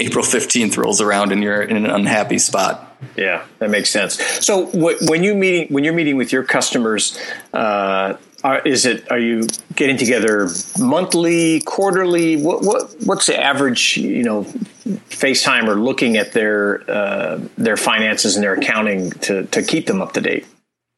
April 0.00 0.24
15th 0.24 0.76
rolls 0.76 1.00
around 1.00 1.32
and 1.32 1.42
you're 1.42 1.62
in 1.62 1.76
an 1.76 1.86
unhappy 1.86 2.38
spot. 2.38 2.91
Yeah, 3.16 3.44
that 3.58 3.70
makes 3.70 3.90
sense. 3.90 4.20
So 4.44 4.66
when 4.66 5.22
you 5.22 5.34
meeting 5.34 5.72
when 5.72 5.84
you're 5.84 5.94
meeting 5.94 6.16
with 6.16 6.32
your 6.32 6.44
customers, 6.44 7.18
uh, 7.52 8.16
are, 8.44 8.60
is 8.60 8.86
it? 8.86 9.10
Are 9.10 9.18
you 9.18 9.46
getting 9.76 9.96
together 9.96 10.48
monthly, 10.78 11.60
quarterly? 11.60 12.42
What, 12.42 12.62
what 12.62 12.90
what's 13.04 13.26
the 13.26 13.40
average? 13.40 13.96
You 13.96 14.22
know, 14.22 14.46
or 15.68 15.76
looking 15.76 16.16
at 16.16 16.32
their 16.32 16.88
uh, 16.90 17.40
their 17.56 17.76
finances 17.76 18.36
and 18.36 18.42
their 18.42 18.54
accounting 18.54 19.10
to 19.10 19.44
to 19.46 19.62
keep 19.62 19.86
them 19.86 20.02
up 20.02 20.12
to 20.14 20.20
date. 20.20 20.46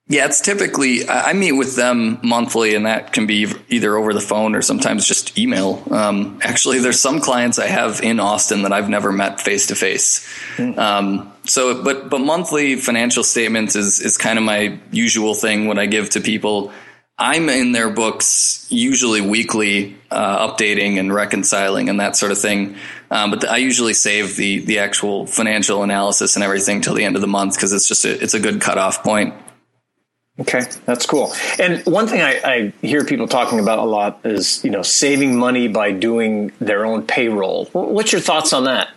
Yeah, 0.06 0.26
it's 0.26 0.42
typically 0.42 1.08
I 1.08 1.32
meet 1.32 1.52
with 1.52 1.76
them 1.76 2.18
monthly, 2.22 2.74
and 2.74 2.84
that 2.84 3.12
can 3.14 3.26
be 3.26 3.50
either 3.70 3.96
over 3.96 4.12
the 4.12 4.20
phone 4.20 4.54
or 4.54 4.60
sometimes 4.60 5.08
just 5.08 5.38
email. 5.38 5.82
Um, 5.90 6.38
actually, 6.42 6.80
there's 6.80 7.00
some 7.00 7.20
clients 7.20 7.58
I 7.58 7.68
have 7.68 8.02
in 8.02 8.20
Austin 8.20 8.62
that 8.62 8.72
I've 8.72 8.90
never 8.90 9.12
met 9.12 9.40
face 9.40 9.68
to 9.68 9.74
face. 9.74 10.28
So, 11.46 11.82
but 11.82 12.10
but 12.10 12.20
monthly 12.20 12.76
financial 12.76 13.24
statements 13.24 13.76
is 13.76 14.00
is 14.00 14.18
kind 14.18 14.38
of 14.38 14.44
my 14.44 14.78
usual 14.90 15.34
thing. 15.34 15.68
What 15.68 15.78
I 15.78 15.86
give 15.86 16.10
to 16.10 16.20
people 16.20 16.70
I'm 17.18 17.48
in 17.48 17.72
their 17.72 17.90
books 17.90 18.66
usually 18.70 19.20
weekly, 19.20 19.96
uh, 20.10 20.48
updating 20.48 20.98
and 20.98 21.14
reconciling 21.14 21.88
and 21.88 22.00
that 22.00 22.16
sort 22.16 22.32
of 22.32 22.38
thing. 22.38 22.76
Um, 23.10 23.30
but 23.30 23.42
the, 23.42 23.50
I 23.50 23.58
usually 23.58 23.94
save 23.94 24.36
the 24.36 24.58
the 24.58 24.80
actual 24.80 25.26
financial 25.26 25.82
analysis 25.82 26.34
and 26.34 26.42
everything 26.42 26.80
till 26.80 26.94
the 26.94 27.04
end 27.04 27.14
of 27.14 27.22
the 27.22 27.28
month 27.28 27.54
because 27.54 27.72
it's 27.72 27.86
just 27.86 28.04
a, 28.04 28.22
it's 28.22 28.34
a 28.34 28.40
good 28.40 28.60
cutoff 28.60 29.04
point. 29.04 29.34
Okay, 30.40 30.62
that's 30.84 31.06
cool. 31.06 31.32
And 31.60 31.84
one 31.86 32.08
thing 32.08 32.20
I, 32.20 32.40
I, 32.44 32.72
hear 32.84 33.04
people 33.04 33.28
talking 33.28 33.60
about 33.60 33.78
a 33.78 33.84
lot 33.84 34.20
is 34.24 34.64
you 34.64 34.70
know 34.70 34.82
saving 34.82 35.38
money 35.38 35.68
by 35.68 35.92
doing 35.92 36.50
their 36.58 36.84
own 36.84 37.06
payroll. 37.06 37.66
What's 37.66 38.10
your 38.10 38.20
thoughts 38.20 38.52
on 38.52 38.64
that? 38.64 38.88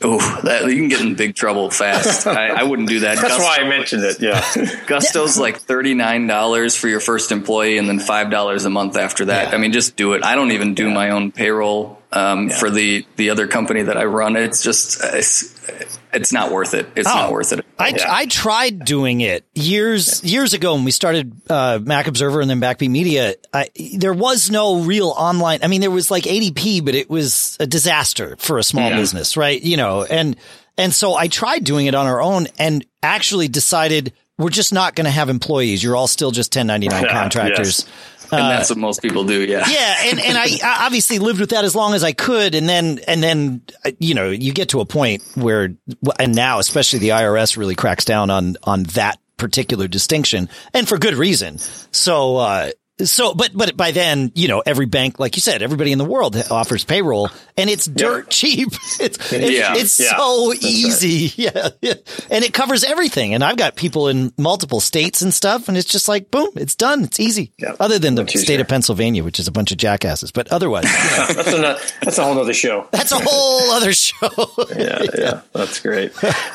Oh, 0.00 0.40
that 0.44 0.66
you 0.66 0.76
can 0.76 0.88
get 0.88 1.00
in 1.00 1.16
big 1.16 1.34
trouble 1.34 1.70
fast. 1.70 2.28
I, 2.28 2.50
I 2.50 2.62
wouldn't 2.62 2.88
do 2.88 3.00
that. 3.00 3.16
That's 3.20 3.36
Gusto, 3.36 3.42
why 3.42 3.56
I 3.58 3.68
mentioned 3.68 4.04
it. 4.04 4.20
Yeah, 4.20 4.40
Gusto's 4.86 5.36
like 5.36 5.58
thirty 5.58 5.94
nine 5.94 6.28
dollars 6.28 6.76
for 6.76 6.86
your 6.86 7.00
first 7.00 7.32
employee, 7.32 7.78
and 7.78 7.88
then 7.88 7.98
five 7.98 8.30
dollars 8.30 8.64
a 8.64 8.70
month 8.70 8.96
after 8.96 9.24
that. 9.24 9.48
Yeah. 9.48 9.56
I 9.56 9.58
mean, 9.58 9.72
just 9.72 9.96
do 9.96 10.12
it. 10.12 10.24
I 10.24 10.36
don't 10.36 10.52
even 10.52 10.74
do 10.74 10.86
yeah. 10.86 10.94
my 10.94 11.10
own 11.10 11.32
payroll 11.32 12.00
um, 12.12 12.50
for 12.50 12.70
the 12.70 13.04
the 13.16 13.30
other 13.30 13.48
company 13.48 13.82
that 13.82 13.96
I 13.96 14.04
run. 14.04 14.36
It's 14.36 14.62
just 14.62 15.00
it's, 15.02 15.97
it's 16.12 16.32
not 16.32 16.52
worth 16.52 16.74
it. 16.74 16.88
It's 16.96 17.08
oh, 17.08 17.14
not 17.14 17.32
worth 17.32 17.52
it. 17.52 17.64
I, 17.78 17.88
yeah. 17.88 18.06
I 18.08 18.26
tried 18.26 18.84
doing 18.84 19.20
it 19.20 19.44
years 19.54 20.22
years 20.24 20.54
ago 20.54 20.74
when 20.74 20.84
we 20.84 20.90
started 20.90 21.32
uh, 21.50 21.78
Mac 21.82 22.06
Observer 22.06 22.40
and 22.40 22.50
then 22.50 22.60
Backbeat 22.60 22.90
Media. 22.90 23.34
I, 23.52 23.68
there 23.96 24.14
was 24.14 24.50
no 24.50 24.80
real 24.80 25.08
online. 25.08 25.60
I 25.62 25.68
mean, 25.68 25.80
there 25.80 25.90
was 25.90 26.10
like 26.10 26.24
ADP, 26.24 26.84
but 26.84 26.94
it 26.94 27.08
was 27.08 27.56
a 27.60 27.66
disaster 27.66 28.36
for 28.38 28.58
a 28.58 28.62
small 28.62 28.90
yeah. 28.90 28.96
business, 28.96 29.36
right? 29.36 29.60
You 29.60 29.76
know, 29.76 30.04
and 30.04 30.36
And 30.78 30.94
so 30.94 31.14
I 31.14 31.26
tried 31.26 31.64
doing 31.64 31.86
it 31.86 31.94
on 31.94 32.06
our 32.06 32.22
own 32.22 32.46
and 32.58 32.86
actually 33.02 33.48
decided 33.48 34.12
we're 34.38 34.50
just 34.50 34.72
not 34.72 34.94
going 34.94 35.04
to 35.06 35.10
have 35.10 35.28
employees. 35.28 35.82
You're 35.82 35.96
all 35.96 36.06
still 36.06 36.30
just 36.30 36.54
1099 36.54 37.08
contractors. 37.10 37.84
Yes. 37.84 38.17
And 38.30 38.40
uh, 38.40 38.48
that's 38.48 38.70
what 38.70 38.78
most 38.78 39.02
people 39.02 39.24
do. 39.24 39.44
Yeah. 39.44 39.64
Yeah. 39.68 39.94
And, 40.06 40.20
and 40.20 40.38
I, 40.38 40.44
I 40.62 40.86
obviously 40.86 41.18
lived 41.18 41.40
with 41.40 41.50
that 41.50 41.64
as 41.64 41.74
long 41.74 41.94
as 41.94 42.04
I 42.04 42.12
could. 42.12 42.54
And 42.54 42.68
then, 42.68 43.00
and 43.06 43.22
then, 43.22 43.62
you 43.98 44.14
know, 44.14 44.30
you 44.30 44.52
get 44.52 44.70
to 44.70 44.80
a 44.80 44.86
point 44.86 45.22
where, 45.34 45.74
and 46.18 46.34
now 46.34 46.58
especially 46.58 46.98
the 46.98 47.10
IRS 47.10 47.56
really 47.56 47.74
cracks 47.74 48.04
down 48.04 48.30
on, 48.30 48.56
on 48.62 48.82
that 48.94 49.18
particular 49.36 49.88
distinction 49.88 50.48
and 50.74 50.88
for 50.88 50.98
good 50.98 51.14
reason. 51.14 51.58
So, 51.58 52.36
uh, 52.36 52.70
so, 53.04 53.34
but, 53.34 53.50
but 53.54 53.76
by 53.76 53.92
then, 53.92 54.32
you 54.34 54.48
know, 54.48 54.62
every 54.64 54.86
bank, 54.86 55.18
like 55.18 55.36
you 55.36 55.42
said, 55.42 55.62
everybody 55.62 55.92
in 55.92 55.98
the 55.98 56.04
world 56.04 56.36
offers 56.50 56.84
payroll 56.84 57.30
and 57.56 57.70
it's 57.70 57.86
dirt 57.86 58.26
yeah. 58.26 58.30
cheap. 58.30 58.68
It's, 59.00 59.32
it's, 59.32 59.50
yeah. 59.50 59.74
it's 59.76 60.00
yeah. 60.00 60.16
so 60.16 60.50
That's 60.50 60.64
easy. 60.64 61.48
Right. 61.54 61.72
Yeah. 61.80 61.94
And 62.30 62.44
it 62.44 62.52
covers 62.52 62.84
everything. 62.84 63.34
And 63.34 63.44
I've 63.44 63.56
got 63.56 63.76
people 63.76 64.08
in 64.08 64.32
multiple 64.36 64.80
states 64.80 65.22
and 65.22 65.32
stuff. 65.32 65.68
And 65.68 65.76
it's 65.76 65.86
just 65.86 66.08
like, 66.08 66.30
boom, 66.30 66.48
it's 66.56 66.74
done. 66.74 67.04
It's 67.04 67.20
easy. 67.20 67.52
Other 67.78 67.98
than 67.98 68.16
the 68.16 68.26
state 68.26 68.60
of 68.60 68.68
Pennsylvania, 68.68 69.22
which 69.22 69.38
is 69.38 69.46
a 69.46 69.52
bunch 69.52 69.70
of 69.70 69.78
jackasses, 69.78 70.32
but 70.32 70.48
otherwise, 70.48 70.84
that's, 71.28 71.52
a, 71.52 71.78
that's 72.02 72.18
a 72.18 72.24
whole 72.24 72.38
other 72.38 72.54
show. 72.54 72.88
That's 72.90 73.12
a 73.12 73.20
whole 73.20 73.70
other 73.70 73.92
show. 73.92 74.28
yeah, 74.76 75.02
yeah. 75.16 75.40
That's 75.52 75.80
great. 75.80 76.12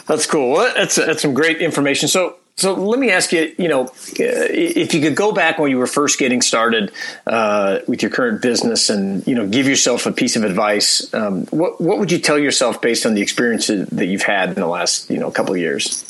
That's 0.08 0.26
cool. 0.26 0.52
Well, 0.52 0.74
that's, 0.76 0.96
that's 0.96 1.22
some 1.22 1.34
great 1.34 1.62
information. 1.62 2.10
So, 2.10 2.38
so 2.56 2.74
let 2.76 3.00
me 3.00 3.10
ask 3.10 3.32
you, 3.32 3.54
you 3.58 3.68
know, 3.68 3.92
if 4.16 4.94
you 4.94 5.02
could 5.02 5.16
go 5.16 5.32
back 5.32 5.58
when 5.58 5.72
you 5.72 5.78
were 5.78 5.88
first 5.88 6.20
getting 6.20 6.42
started 6.42 6.92
uh, 7.26 7.80
with 7.88 8.02
your 8.04 8.12
current 8.12 8.42
business 8.42 8.90
and, 8.90 9.26
you 9.26 9.34
know, 9.34 9.48
give 9.48 9.68
yourself 9.68 10.06
a 10.06 10.12
piece 10.12 10.36
of 10.36 10.44
advice, 10.44 11.12
um, 11.14 11.46
what, 11.48 11.82
what 11.82 11.98
would 11.98 12.12
you 12.12 12.20
tell 12.20 12.38
yourself 12.38 12.80
based 12.82 13.06
on 13.06 13.16
the 13.16 13.22
experiences 13.22 13.90
that 13.90 14.06
you've 14.06 14.22
had 14.22 14.50
in 14.50 14.56
the 14.56 14.68
last, 14.68 15.10
you 15.10 15.18
know, 15.18 15.32
couple 15.32 15.54
of 15.54 15.60
years? 15.60 16.10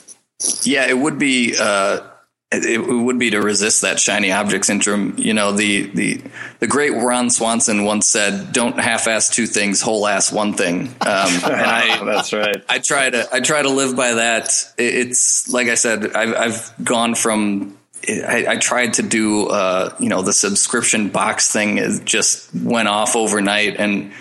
Yeah, 0.63 0.87
it 0.87 0.97
would 0.97 1.17
be 1.17 1.55
uh, 1.57 2.01
it 2.53 2.77
would 2.77 3.17
be 3.17 3.31
to 3.31 3.41
resist 3.41 3.81
that 3.81 3.99
shiny 3.99 4.31
object 4.31 4.65
syndrome. 4.65 5.15
You 5.17 5.33
know, 5.33 5.51
the 5.51 5.83
the 5.87 6.21
the 6.59 6.67
great 6.67 6.91
Ron 6.91 7.29
Swanson 7.29 7.83
once 7.83 8.07
said, 8.07 8.53
"Don't 8.53 8.79
half-ass 8.79 9.29
two 9.29 9.47
things, 9.47 9.81
whole-ass 9.81 10.31
one 10.31 10.53
thing." 10.53 10.87
Um, 10.87 10.89
and 11.01 11.45
I, 11.45 12.05
that's 12.05 12.33
right. 12.33 12.63
I 12.69 12.79
try 12.79 13.09
to 13.09 13.27
I 13.31 13.39
try 13.39 13.61
to 13.61 13.69
live 13.69 13.95
by 13.95 14.15
that. 14.15 14.73
It's 14.77 15.49
like 15.49 15.67
I 15.67 15.75
said, 15.75 16.15
I've, 16.15 16.35
I've 16.35 16.73
gone 16.83 17.15
from. 17.15 17.77
I, 18.05 18.45
I 18.49 18.57
tried 18.57 18.95
to 18.95 19.01
do, 19.01 19.47
uh, 19.47 19.95
you 19.97 20.09
know, 20.09 20.23
the 20.23 20.33
subscription 20.33 21.07
box 21.09 21.49
thing. 21.53 21.77
It 21.77 22.03
just 22.03 22.53
went 22.53 22.89
off 22.89 23.15
overnight, 23.15 23.77
and 23.77 24.11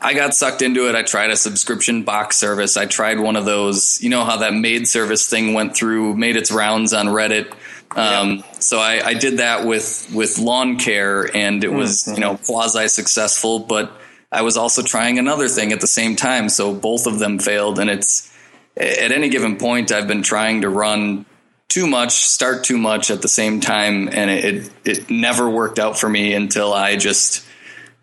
I 0.00 0.14
got 0.14 0.34
sucked 0.34 0.62
into 0.62 0.88
it. 0.88 0.94
I 0.94 1.02
tried 1.02 1.30
a 1.30 1.36
subscription 1.36 2.04
box 2.04 2.36
service. 2.36 2.76
I 2.76 2.86
tried 2.86 3.18
one 3.18 3.34
of 3.34 3.44
those. 3.44 4.00
You 4.00 4.10
know 4.10 4.24
how 4.24 4.36
that 4.36 4.54
maid 4.54 4.86
service 4.86 5.28
thing 5.28 5.52
went 5.52 5.76
through, 5.76 6.14
made 6.16 6.36
its 6.36 6.52
rounds 6.52 6.94
on 6.94 7.08
Reddit 7.08 7.52
um, 7.96 8.44
So 8.58 8.78
I, 8.78 9.06
I, 9.06 9.14
did 9.14 9.38
that 9.38 9.66
with 9.66 10.10
with 10.12 10.38
lawn 10.38 10.78
care, 10.78 11.28
and 11.36 11.62
it 11.62 11.72
was 11.72 12.02
mm-hmm. 12.02 12.14
you 12.14 12.20
know 12.20 12.36
quasi 12.36 12.88
successful. 12.88 13.60
But 13.60 13.92
I 14.32 14.42
was 14.42 14.56
also 14.56 14.82
trying 14.82 15.18
another 15.18 15.48
thing 15.48 15.72
at 15.72 15.80
the 15.80 15.86
same 15.86 16.16
time, 16.16 16.48
so 16.48 16.74
both 16.74 17.06
of 17.06 17.18
them 17.18 17.38
failed. 17.38 17.78
And 17.78 17.88
it's 17.88 18.32
at 18.76 19.12
any 19.12 19.28
given 19.28 19.56
point, 19.56 19.92
I've 19.92 20.08
been 20.08 20.22
trying 20.22 20.62
to 20.62 20.68
run 20.68 21.24
too 21.68 21.86
much, 21.86 22.12
start 22.12 22.64
too 22.64 22.78
much 22.78 23.10
at 23.10 23.22
the 23.22 23.28
same 23.28 23.60
time, 23.60 24.08
and 24.12 24.30
it, 24.30 24.44
it, 24.44 24.70
it 24.84 25.10
never 25.10 25.48
worked 25.48 25.78
out 25.78 25.98
for 25.98 26.08
me 26.08 26.34
until 26.34 26.72
I 26.72 26.96
just 26.96 27.44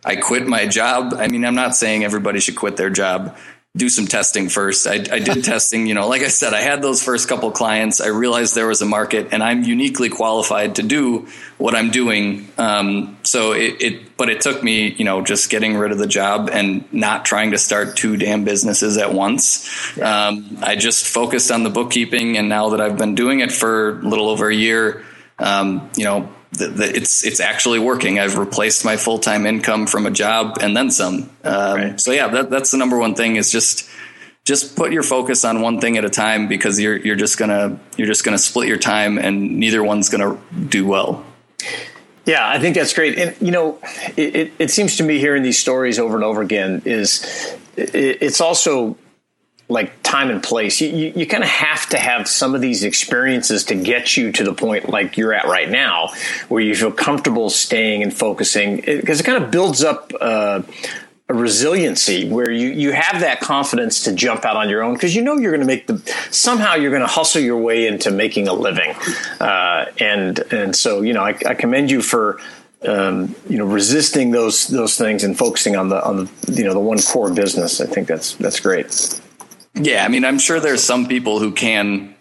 I 0.04 0.16
quit 0.16 0.48
my 0.48 0.68
job. 0.68 1.14
I 1.18 1.28
mean, 1.28 1.46
I'm 1.46 1.56
not 1.56 1.76
saying 1.76 2.04
everybody 2.04 2.40
should 2.40 2.56
quit 2.56 2.78
their 2.78 2.90
job, 2.90 3.38
do 3.76 3.88
some 3.88 4.06
testing 4.06 4.50
first. 4.50 4.86
I, 4.86 4.96
I 4.96 5.20
did 5.20 5.44
testing, 5.46 5.88
you 5.88 5.94
know, 5.94 6.08
like 6.08 6.24
I 6.24 6.28
said, 6.28 6.54
I 6.54 6.60
had 6.62 6.82
those 6.82 7.02
first 7.02 7.30
couple 7.30 7.52
clients. 7.52 8.02
I 8.02 8.08
realized 8.08 8.54
there 8.54 8.68
was 8.68 8.82
a 8.82 8.86
market 8.86 9.30
and 9.32 9.42
I'm 9.42 9.64
uniquely 9.64 10.10
qualified 10.10 10.76
to 10.76 10.84
do 10.84 11.28
what 11.58 11.74
I'm 11.74 11.90
doing. 11.90 12.50
Um, 12.58 13.18
so 13.24 13.54
it, 13.54 13.82
it, 13.82 14.18
but 14.18 14.30
it 14.30 14.42
took 14.42 14.62
me, 14.62 14.92
you 14.92 15.06
know, 15.06 15.22
just 15.22 15.50
getting 15.50 15.78
rid 15.78 15.94
of 15.94 16.00
the 16.00 16.08
job 16.08 16.50
and 16.52 16.92
not 16.94 17.24
trying 17.24 17.52
to 17.52 17.58
start 17.58 17.96
two 17.96 18.18
damn 18.18 18.44
businesses 18.44 18.98
at 18.98 19.14
once. 19.14 19.96
Yeah. 19.96 20.28
Um, 20.28 20.58
I 20.62 20.76
just 20.76 21.08
focused 21.08 21.50
on 21.50 21.64
the 21.64 21.70
bookkeeping. 21.70 22.38
And 22.38 22.50
now 22.50 22.70
that 22.70 22.82
I've 22.82 22.98
been 22.98 23.16
doing 23.16 23.40
it 23.40 23.54
for 23.54 24.00
a 24.00 24.04
little 24.04 24.28
over 24.28 24.50
a 24.50 24.56
year, 24.56 25.06
um, 25.42 25.90
you 25.98 26.06
know, 26.06 26.30
the, 26.52 26.68
the, 26.68 26.96
it's 26.96 27.26
it's 27.26 27.40
actually 27.40 27.80
working. 27.80 28.20
I've 28.20 28.38
replaced 28.38 28.86
my 28.86 28.98
full 28.98 29.20
time 29.20 29.46
income 29.46 29.88
from 29.88 30.06
a 30.06 30.12
job 30.12 30.58
and 30.62 30.76
then 30.76 30.92
some. 30.92 31.30
Um, 31.44 31.76
right. 31.76 32.00
So 32.00 32.12
yeah, 32.12 32.28
that, 32.28 32.50
that's 32.50 32.72
the 32.72 32.78
number 32.78 32.98
one 32.98 33.16
thing 33.16 33.36
is 33.38 33.52
just 33.52 33.90
just 34.44 34.76
put 34.76 34.92
your 34.92 35.04
focus 35.04 35.46
on 35.46 35.62
one 35.62 35.80
thing 35.80 35.98
at 35.98 36.06
a 36.06 36.10
time 36.10 36.48
because 36.48 36.80
you're 36.80 36.98
you're 36.98 37.16
just 37.16 37.38
gonna 37.38 37.80
you're 37.98 38.08
just 38.08 38.24
gonna 38.24 38.38
split 38.38 38.68
your 38.68 38.78
time 38.78 39.18
and 39.18 39.60
neither 39.60 39.84
one's 39.84 40.10
gonna 40.10 40.38
do 40.68 40.86
well. 40.86 41.26
Yeah, 42.26 42.48
I 42.48 42.60
think 42.60 42.76
that's 42.76 42.94
great. 42.94 43.18
And 43.18 43.36
you 43.42 43.52
know, 43.52 43.80
it, 44.18 44.36
it, 44.36 44.54
it 44.60 44.72
seems 44.72 44.98
to 44.98 45.04
me 45.04 45.20
hearing 45.20 45.44
these 45.44 45.60
stories 45.60 46.00
over 46.00 46.16
and 46.16 46.24
over 46.24 46.42
again 46.42 46.82
is 46.86 47.58
it, 47.76 47.96
it's 48.22 48.42
also 48.42 48.98
like 49.72 50.04
time 50.04 50.30
and 50.30 50.44
place. 50.44 50.82
You, 50.82 50.90
you, 50.90 51.14
you 51.16 51.26
kind 51.26 51.44
of 51.44 51.50
have 51.50 51.88
to 51.90 51.98
have 51.98 52.28
some 52.28 52.54
of 52.54 52.62
these 52.62 52.84
experiences 52.84 53.64
to 53.66 53.76
get 53.76 54.18
you 54.18 54.32
to 54.34 54.44
the 54.44 54.54
point 54.54 54.90
like 54.90 55.18
you're 55.18 55.34
at 55.34 55.46
right 55.46 55.70
now, 55.70 56.10
where 56.50 56.62
you 56.62 56.76
feel 56.76 56.92
comfortable 56.92 57.50
staying 57.50 58.04
and 58.04 58.14
focusing, 58.14 58.78
because 58.78 59.20
it, 59.20 59.24
it, 59.24 59.26
kind 59.26 59.44
of 59.44 59.50
builds 59.50 59.84
up 59.84 60.12
uh, 60.20 60.62
a 61.30 61.34
resiliency 61.34 62.30
where 62.30 62.52
you, 62.52 62.70
you 62.70 62.92
have 62.92 63.22
that 63.22 63.40
confidence 63.40 64.04
to 64.04 64.14
jump 64.14 64.44
out 64.44 64.58
on 64.58 64.70
your 64.70 64.84
own 64.84 64.94
because 64.94 65.16
you 65.16 65.22
know 65.22 65.38
you're 65.38 65.52
going 65.52 65.62
to 65.62 65.68
make 65.68 65.88
the 65.88 65.98
somehow 66.30 66.76
you're 66.76 66.92
going 66.92 67.02
to 67.02 67.08
hustle 67.08 67.42
your 67.42 67.58
way 67.58 67.88
into 67.88 68.12
making 68.12 68.50
a 68.50 68.54
living, 68.54 68.94
uh, 69.40 69.86
and 69.98 70.40
and 70.52 70.76
so 70.76 71.02
you 71.02 71.14
know 71.14 71.24
I, 71.24 71.38
I 71.48 71.56
commend 71.56 71.90
you 71.90 72.02
for. 72.02 72.40
Um, 72.84 73.36
you 73.48 73.60
know, 73.60 73.66
resisting 73.66 74.32
those 74.32 74.66
those 74.66 74.98
things 74.98 75.24
and 75.24 75.38
focusing 75.38 75.76
on 75.76 75.90
the 75.90 76.04
on 76.04 76.18
the 76.18 76.32
you 76.52 76.64
know 76.64 76.74
the 76.74 76.80
one 76.80 76.98
core 76.98 77.32
business. 77.32 77.80
I 77.80 77.86
think 77.86 78.08
that's 78.08 78.34
that's 78.38 78.60
great. 78.60 79.22
Yeah, 79.76 80.04
I 80.04 80.08
mean, 80.10 80.26
I'm 80.26 80.40
sure 80.40 80.60
there's 80.60 80.84
some 80.84 81.08
people 81.08 81.40
who 81.40 81.52
can 81.52 82.16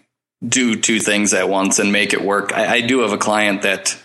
do 0.47 0.79
two 0.79 0.99
things 0.99 1.33
at 1.33 1.49
once 1.49 1.79
and 1.79 1.91
make 1.91 2.13
it 2.13 2.21
work. 2.21 2.53
I, 2.53 2.75
I 2.75 2.81
do 2.81 2.99
have 2.99 3.11
a 3.11 3.17
client 3.17 3.61
that 3.63 3.97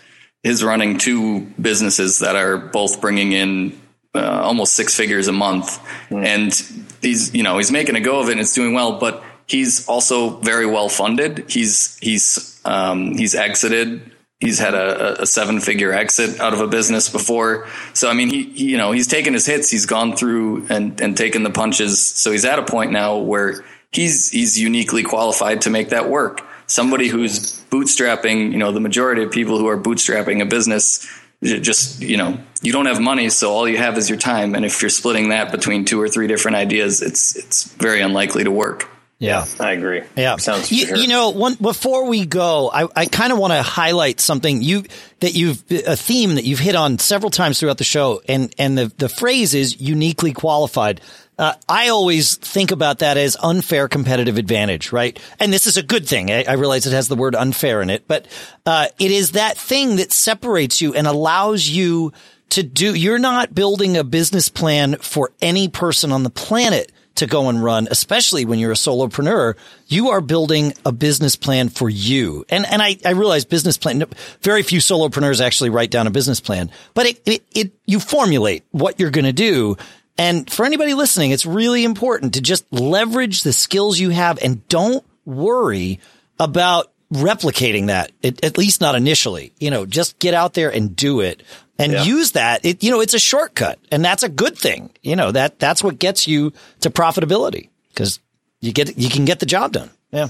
is 0.43 0.63
running 0.63 0.97
two 0.97 1.41
businesses 1.61 2.19
that 2.19 2.35
are 2.35 2.57
both 2.57 3.01
bringing 3.01 3.31
in 3.31 3.79
uh, 4.13 4.41
almost 4.43 4.73
six 4.73 4.95
figures 4.95 5.27
a 5.27 5.31
month, 5.31 5.79
mm. 6.09 6.25
and 6.25 6.53
he's 7.01 7.33
you 7.35 7.43
know 7.43 7.57
he's 7.57 7.71
making 7.71 7.95
a 7.95 8.01
go 8.01 8.19
of 8.19 8.29
it 8.29 8.33
and 8.33 8.41
it's 8.41 8.53
doing 8.53 8.73
well, 8.73 8.99
but 8.99 9.23
he's 9.45 9.87
also 9.87 10.37
very 10.39 10.65
well 10.65 10.89
funded. 10.89 11.45
He's 11.49 11.97
he's 11.99 12.59
um, 12.65 13.15
he's 13.15 13.35
exited 13.35 14.11
he's 14.39 14.59
had 14.59 14.73
a, 14.73 15.21
a, 15.21 15.25
seven 15.25 15.59
figure 15.59 15.91
exit 15.91 16.39
out 16.39 16.53
of 16.53 16.61
a 16.61 16.67
business 16.67 17.09
before. 17.09 17.67
So 17.93 18.09
I 18.09 18.13
mean, 18.13 18.29
he, 18.29 18.43
he, 18.43 18.71
you 18.71 18.77
know 18.77 18.91
he's 18.91 19.07
taken 19.07 19.33
his 19.33 19.45
hits, 19.45 19.69
he's 19.69 19.85
gone 19.85 20.15
through 20.15 20.67
and 20.69 20.99
and 21.01 21.17
taken 21.17 21.43
the 21.43 21.49
punches. 21.49 22.03
So 22.03 22.31
he's 22.31 22.45
at 22.45 22.59
a 22.59 22.63
point 22.63 22.91
now 22.91 23.17
where 23.17 23.63
he's 23.91 24.29
he's 24.29 24.59
uniquely 24.59 25.03
qualified 25.03 25.61
to 25.61 25.69
make 25.69 25.89
that 25.89 26.09
work. 26.09 26.41
Somebody 26.67 27.07
who's 27.07 27.63
bootstrapping, 27.65 28.51
you 28.51 28.57
know, 28.57 28.71
the 28.71 28.81
majority 28.81 29.23
of 29.23 29.31
people 29.31 29.57
who 29.57 29.67
are 29.67 29.77
bootstrapping 29.77 30.41
a 30.41 30.45
business 30.45 31.07
just 31.43 32.01
you 32.01 32.17
know 32.17 32.39
you 32.63 32.71
don't 32.71 32.87
have 32.87 32.99
money 32.99 33.29
so 33.29 33.51
all 33.51 33.69
you 33.69 33.77
have 33.77 33.95
is 33.97 34.09
your 34.09 34.17
time 34.17 34.55
and 34.55 34.65
if 34.65 34.81
you're 34.81 34.89
splitting 34.89 35.29
that 35.29 35.51
between 35.51 35.85
two 35.85 36.01
or 36.01 36.09
three 36.09 36.25
different 36.25 36.57
ideas 36.57 37.01
it's 37.01 37.35
it's 37.35 37.71
very 37.73 38.01
unlikely 38.01 38.43
to 38.43 38.49
work 38.49 38.89
yeah, 39.19 39.45
I 39.59 39.71
agree. 39.71 40.03
Yeah, 40.15 40.35
sounds. 40.35 40.71
You, 40.71 40.85
sure. 40.85 40.97
you, 40.97 41.07
know, 41.07 41.31
one 41.31 41.55
before 41.55 42.05
we 42.05 42.27
go, 42.27 42.69
I, 42.71 42.87
I 42.95 43.05
kind 43.07 43.33
of 43.33 43.39
want 43.39 43.51
to 43.51 43.63
highlight 43.63 44.19
something 44.19 44.61
you 44.61 44.83
that 45.21 45.33
you've 45.33 45.63
a 45.71 45.95
theme 45.95 46.35
that 46.35 46.43
you've 46.43 46.59
hit 46.59 46.75
on 46.75 46.99
several 46.99 47.31
times 47.31 47.59
throughout 47.59 47.79
the 47.79 47.83
show, 47.83 48.21
and 48.29 48.53
and 48.59 48.77
the 48.77 48.93
the 48.97 49.09
phrase 49.09 49.55
is 49.55 49.81
uniquely 49.81 50.33
qualified. 50.33 51.01
Uh, 51.39 51.53
I 51.67 51.89
always 51.89 52.35
think 52.35 52.71
about 52.71 52.99
that 52.99 53.17
as 53.17 53.37
unfair 53.41 53.87
competitive 53.87 54.37
advantage, 54.37 54.91
right? 54.91 55.19
And 55.39 55.51
this 55.51 55.65
is 55.67 55.77
a 55.77 55.83
good 55.83 56.07
thing. 56.07 56.31
I, 56.31 56.43
I 56.43 56.53
realize 56.53 56.85
it 56.85 56.93
has 56.93 57.07
the 57.07 57.15
word 57.15 57.35
unfair 57.35 57.81
in 57.81 57.89
it, 57.89 58.07
but 58.07 58.27
uh, 58.65 58.87
it 58.99 59.11
is 59.11 59.31
that 59.31 59.57
thing 59.57 59.97
that 59.97 60.11
separates 60.11 60.79
you 60.81 60.93
and 60.93 61.05
allows 61.05 61.67
you 61.67 62.11
to 62.49 62.63
do. 62.63 62.93
You're 62.93 63.19
not 63.19 63.53
building 63.53 63.97
a 63.97 64.03
business 64.03 64.49
plan 64.49 64.95
for 64.97 65.31
any 65.41 65.69
person 65.69 66.11
on 66.11 66.23
the 66.23 66.29
planet 66.31 66.91
to 67.17 67.27
go 67.27 67.49
and 67.49 67.63
run, 67.63 67.87
especially 67.91 68.45
when 68.45 68.59
you're 68.59 68.71
a 68.71 68.75
solopreneur, 68.75 69.55
you 69.87 70.09
are 70.09 70.21
building 70.21 70.73
a 70.85 70.91
business 70.91 71.35
plan 71.35 71.69
for 71.69 71.89
you. 71.89 72.45
And, 72.49 72.65
and 72.65 72.81
I, 72.81 72.97
I 73.05 73.11
realize 73.11 73.45
business 73.45 73.77
plan, 73.77 74.03
very 74.41 74.63
few 74.63 74.79
solopreneurs 74.79 75.39
actually 75.39 75.69
write 75.69 75.91
down 75.91 76.07
a 76.07 76.11
business 76.11 76.39
plan, 76.39 76.71
but 76.93 77.05
it, 77.05 77.21
it, 77.25 77.43
it 77.51 77.71
you 77.85 77.99
formulate 77.99 78.63
what 78.71 78.99
you're 78.99 79.11
going 79.11 79.25
to 79.25 79.33
do. 79.33 79.77
And 80.17 80.49
for 80.49 80.65
anybody 80.65 80.93
listening, 80.93 81.31
it's 81.31 81.45
really 81.45 81.83
important 81.83 82.33
to 82.33 82.41
just 82.41 82.65
leverage 82.71 83.43
the 83.43 83.53
skills 83.53 83.99
you 83.99 84.09
have 84.09 84.39
and 84.41 84.67
don't 84.67 85.05
worry 85.25 85.99
about 86.39 86.91
replicating 87.13 87.87
that, 87.87 88.11
at 88.23 88.57
least 88.57 88.81
not 88.81 88.95
initially. 88.95 89.53
You 89.59 89.71
know, 89.71 89.85
just 89.85 90.19
get 90.19 90.33
out 90.33 90.53
there 90.53 90.69
and 90.71 90.95
do 90.95 91.21
it 91.21 91.41
and 91.79 91.91
yeah. 91.91 92.03
use 92.03 92.31
that. 92.31 92.65
It, 92.65 92.83
you 92.83 92.91
know, 92.91 93.01
it's 93.01 93.13
a 93.13 93.19
shortcut 93.19 93.79
and 93.91 94.03
that's 94.03 94.23
a 94.23 94.29
good 94.29 94.57
thing. 94.57 94.91
You 95.01 95.15
know, 95.15 95.31
that, 95.31 95.59
that's 95.59 95.83
what 95.83 95.99
gets 95.99 96.27
you 96.27 96.53
to 96.81 96.89
profitability 96.89 97.69
because 97.89 98.19
you 98.59 98.71
get 98.73 98.97
you 98.97 99.09
can 99.09 99.25
get 99.25 99.39
the 99.39 99.45
job 99.45 99.73
done. 99.73 99.89
Yeah, 100.11 100.27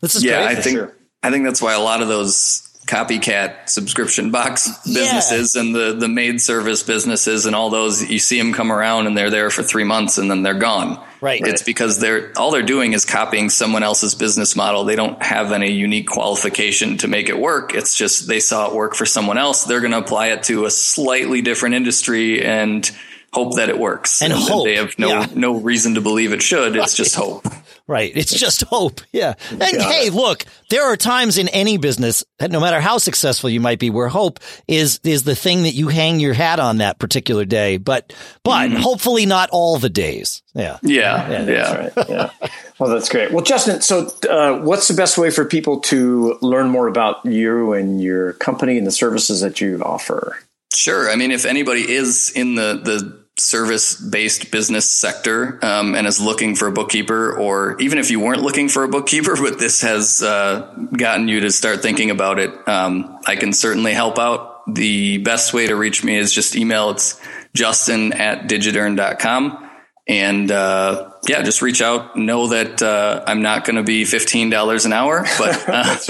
this 0.00 0.14
is 0.14 0.24
yeah. 0.24 0.44
great. 0.44 0.58
I 0.58 0.60
think 0.60 0.78
sure. 0.78 0.96
I 1.22 1.30
think 1.30 1.44
that's 1.44 1.62
why 1.62 1.74
a 1.74 1.80
lot 1.80 2.02
of 2.02 2.08
those 2.08 2.67
copycat 2.88 3.68
subscription 3.68 4.30
box 4.30 4.68
businesses 4.86 5.54
and 5.54 5.74
the 5.74 5.92
the 5.92 6.08
maid 6.08 6.40
service 6.40 6.82
businesses 6.82 7.44
and 7.44 7.54
all 7.54 7.70
those 7.70 8.02
you 8.08 8.18
see 8.18 8.38
them 8.38 8.52
come 8.52 8.72
around 8.72 9.06
and 9.06 9.16
they're 9.16 9.30
there 9.30 9.50
for 9.50 9.62
three 9.62 9.84
months 9.84 10.18
and 10.18 10.30
then 10.30 10.42
they're 10.42 10.54
gone. 10.54 11.04
Right. 11.20 11.40
It's 11.44 11.62
because 11.62 11.98
they're 11.98 12.32
all 12.36 12.50
they're 12.50 12.62
doing 12.62 12.92
is 12.92 13.04
copying 13.04 13.50
someone 13.50 13.82
else's 13.82 14.14
business 14.14 14.56
model. 14.56 14.84
They 14.84 14.96
don't 14.96 15.20
have 15.22 15.52
any 15.52 15.72
unique 15.72 16.08
qualification 16.08 16.96
to 16.98 17.08
make 17.08 17.28
it 17.28 17.38
work. 17.38 17.74
It's 17.74 17.94
just 17.94 18.26
they 18.26 18.40
saw 18.40 18.68
it 18.68 18.74
work 18.74 18.94
for 18.94 19.04
someone 19.04 19.36
else. 19.36 19.64
They're 19.64 19.80
going 19.80 19.92
to 19.92 19.98
apply 19.98 20.28
it 20.28 20.44
to 20.44 20.64
a 20.64 20.70
slightly 20.70 21.42
different 21.42 21.74
industry 21.74 22.44
and 22.44 22.88
hope 23.32 23.56
that 23.56 23.68
it 23.68 23.78
works. 23.78 24.22
And 24.22 24.32
hope, 24.32 24.64
they 24.64 24.76
have 24.76 24.98
no 24.98 25.08
yeah. 25.08 25.26
no 25.34 25.56
reason 25.56 25.94
to 25.94 26.00
believe 26.00 26.32
it 26.32 26.42
should. 26.42 26.76
It's 26.76 26.94
just 26.94 27.14
hope. 27.14 27.46
Right. 27.88 28.12
It's 28.14 28.32
just 28.32 28.62
hope. 28.62 29.00
Yeah. 29.10 29.34
And 29.50 29.58
Got 29.58 29.90
hey, 29.90 30.10
look, 30.10 30.44
there 30.68 30.84
are 30.84 30.96
times 30.96 31.38
in 31.38 31.48
any 31.48 31.78
business, 31.78 32.24
no 32.40 32.60
matter 32.60 32.78
how 32.78 32.98
successful 32.98 33.48
you 33.48 33.58
might 33.58 33.78
be, 33.78 33.88
where 33.88 34.06
hope 34.06 34.38
is, 34.68 35.00
is 35.02 35.22
the 35.24 35.34
thing 35.34 35.62
that 35.62 35.72
you 35.72 35.88
hang 35.88 36.20
your 36.20 36.34
hat 36.34 36.60
on 36.60 36.78
that 36.78 36.98
particular 36.98 37.46
day. 37.46 37.78
But, 37.78 38.12
but 38.44 38.70
hopefully 38.70 39.24
not 39.24 39.48
all 39.50 39.78
the 39.78 39.88
days. 39.88 40.42
Yeah. 40.54 40.78
Yeah, 40.82 41.30
yeah. 41.30 41.44
That's 41.44 41.96
right. 41.96 42.08
Yeah. 42.08 42.30
Well, 42.78 42.90
that's 42.90 43.08
great. 43.08 43.32
Well, 43.32 43.42
Justin, 43.42 43.80
so 43.80 44.08
uh, 44.30 44.60
what's 44.60 44.86
the 44.86 44.94
best 44.94 45.18
way 45.18 45.30
for 45.30 45.44
people 45.44 45.80
to 45.80 46.38
learn 46.42 46.68
more 46.68 46.86
about 46.86 47.26
you 47.26 47.72
and 47.72 48.00
your 48.00 48.34
company 48.34 48.78
and 48.78 48.86
the 48.86 48.92
services 48.92 49.40
that 49.40 49.60
you 49.60 49.82
offer? 49.82 50.38
Sure. 50.72 51.10
I 51.10 51.16
mean, 51.16 51.32
if 51.32 51.44
anybody 51.44 51.90
is 51.90 52.30
in 52.36 52.54
the 52.54 52.80
the 52.84 53.18
service 53.40 53.94
based 53.96 54.50
business 54.50 54.88
sector 54.88 55.58
um, 55.64 55.94
and 55.94 56.06
is 56.06 56.20
looking 56.20 56.54
for 56.56 56.68
a 56.68 56.72
bookkeeper, 56.72 57.32
or 57.36 57.80
even 57.80 57.98
if 57.98 58.10
you 58.10 58.20
weren't 58.20 58.42
looking 58.42 58.68
for 58.68 58.84
a 58.84 58.88
bookkeeper, 58.88 59.36
but 59.42 59.58
this 59.58 59.82
has 59.82 60.22
uh, 60.22 60.74
gotten 60.96 61.28
you 61.28 61.40
to 61.40 61.50
start 61.50 61.82
thinking 61.82 62.10
about 62.10 62.38
it, 62.38 62.52
um, 62.68 63.18
I 63.26 63.36
can 63.36 63.52
certainly 63.52 63.94
help 63.94 64.18
out. 64.18 64.54
The 64.74 65.18
best 65.18 65.54
way 65.54 65.66
to 65.68 65.76
reach 65.76 66.04
me 66.04 66.16
is 66.16 66.32
just 66.32 66.56
email. 66.56 66.90
It's 66.90 67.20
justin 67.54 68.12
at 68.12 68.48
digidern.com. 68.48 69.64
And 70.08 70.50
uh, 70.50 71.12
yeah, 71.28 71.42
just 71.42 71.62
reach 71.62 71.82
out. 71.82 72.16
Know 72.16 72.48
that 72.48 72.82
uh, 72.82 73.24
I'm 73.26 73.42
not 73.42 73.64
going 73.64 73.76
to 73.76 73.82
be 73.82 74.04
fifteen 74.06 74.50
dollars 74.50 74.86
an 74.86 74.92
hour, 74.94 75.24
but 75.38 75.68
uh, 75.68 75.98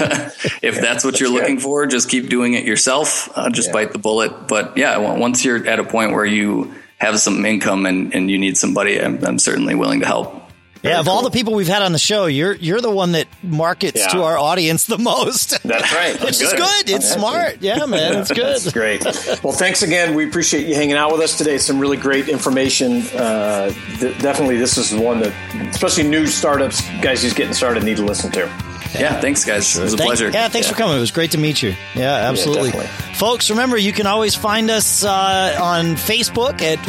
if 0.61 0.79
that's 0.81 1.03
what 1.05 1.19
you're 1.19 1.29
looking 1.31 1.59
for, 1.59 1.85
just 1.85 2.09
keep 2.09 2.29
doing 2.29 2.53
it 2.53 2.65
yourself. 2.65 3.29
Uh, 3.35 3.49
just 3.49 3.69
Yeah. 3.69 3.73
bite 3.73 3.91
the 3.93 3.99
bullet. 3.99 4.47
But 4.47 4.77
yeah, 4.77 4.97
once 4.97 5.45
you're 5.45 5.67
at 5.67 5.79
a 5.79 5.83
point 5.83 6.13
where 6.13 6.25
you 6.25 6.73
have 6.99 7.19
some 7.19 7.45
income 7.45 7.85
and, 7.85 8.13
and 8.13 8.29
you 8.29 8.37
need 8.37 8.57
somebody, 8.57 8.99
I'm, 9.01 9.23
I'm 9.25 9.39
certainly 9.39 9.75
willing 9.75 10.01
to 10.01 10.05
help. 10.05 10.35
Yeah. 10.81 11.01
Of 11.01 11.09
all 11.09 11.23
the 11.23 11.29
people 11.29 11.55
we've 11.55 11.67
had 11.67 11.81
on 11.81 11.91
the 11.91 11.99
show, 11.99 12.25
you're, 12.27 12.53
you're 12.53 12.79
the 12.79 12.89
one 12.89 13.11
that 13.11 13.27
markets 13.43 13.99
Yeah. 13.99 14.07
to 14.13 14.23
our 14.23 14.37
audience 14.37 14.85
the 14.85 14.97
most. 14.97 15.61
That's 15.63 15.93
right. 15.93 16.17
Which 16.23 16.41
is 16.41 16.53
good. 16.53 16.89
It's 16.89 17.09
That's 17.09 17.13
smart. 17.13 17.57
Yeah, 17.61 17.85
man. 17.85 18.15
It's 18.19 18.31
good. 18.33 18.45
That's 18.61 18.71
great. 18.71 19.03
Well, 19.43 19.51
thanks 19.53 19.83
again. 19.83 20.15
We 20.15 20.27
appreciate 20.27 20.67
you 20.67 20.75
hanging 20.75 20.95
out 20.95 21.11
with 21.11 21.19
us 21.21 21.37
today. 21.37 21.57
Some 21.57 21.79
really 21.79 21.97
great 21.97 22.29
information. 22.29 23.01
Uh, 23.13 23.71
th- 23.99 24.17
definitely, 24.19 24.55
this 24.57 24.77
is 24.77 24.93
one 24.93 25.19
that, 25.19 25.33
especially 25.69 26.07
new 26.07 26.27
startups, 26.27 26.81
guys 27.01 27.23
who's 27.23 27.33
getting 27.33 27.53
started, 27.53 27.83
need 27.83 27.97
to 27.97 28.03
listen 28.05 28.31
to. 28.33 28.68
Yeah, 28.93 29.19
thanks, 29.21 29.45
guys. 29.45 29.77
It 29.77 29.83
was 29.83 29.93
a 29.93 29.97
Thank- 29.97 30.07
pleasure. 30.07 30.29
Yeah, 30.31 30.47
thanks 30.49 30.67
for 30.67 30.75
coming. 30.75 30.97
It 30.97 30.99
was 30.99 31.11
great 31.11 31.31
to 31.31 31.37
meet 31.37 31.61
you. 31.61 31.75
Yeah, 31.95 32.11
absolutely. 32.29 32.71
definitely. 32.71 33.15
Folks, 33.15 33.49
remember, 33.49 33.77
you 33.77 33.91
can 33.93 34.07
always 34.07 34.33
find 34.33 34.69
us 34.71 35.03
uh, 35.03 35.57
on 35.61 35.95
Facebook 35.95 36.61
at, 36.61 36.79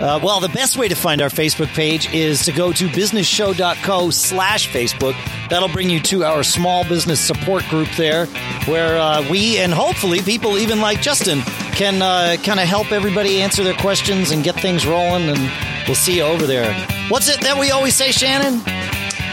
uh, 0.00 0.20
well, 0.22 0.40
the 0.40 0.48
best 0.48 0.78
way 0.78 0.88
to 0.88 0.94
find 0.94 1.20
our 1.20 1.28
Facebook 1.28 1.66
page 1.68 2.12
is 2.14 2.44
to 2.44 2.52
go 2.52 2.72
to 2.72 2.88
businessshow.co 2.88 4.10
slash 4.10 4.68
Facebook. 4.68 5.14
That'll 5.48 5.68
bring 5.68 5.90
you 5.90 6.00
to 6.00 6.24
our 6.24 6.42
small 6.44 6.84
business 6.84 7.20
support 7.20 7.64
group 7.64 7.88
there 7.96 8.26
where 8.66 8.98
uh, 8.98 9.28
we 9.28 9.58
and 9.58 9.72
hopefully 9.72 10.20
people 10.22 10.58
even 10.58 10.80
like 10.80 11.02
Justin 11.02 11.40
can 11.72 12.00
uh, 12.02 12.36
kind 12.44 12.60
of 12.60 12.66
help 12.68 12.92
everybody 12.92 13.42
answer 13.42 13.64
their 13.64 13.74
questions 13.74 14.30
and 14.30 14.44
get 14.44 14.54
things 14.60 14.86
rolling. 14.86 15.28
And 15.28 15.50
we'll 15.88 15.96
see 15.96 16.16
you 16.18 16.22
over 16.22 16.46
there. 16.46 16.72
What's 17.08 17.28
it 17.28 17.40
that 17.42 17.58
we 17.58 17.70
always 17.72 17.96
say, 17.96 18.12
Shannon? 18.12 18.60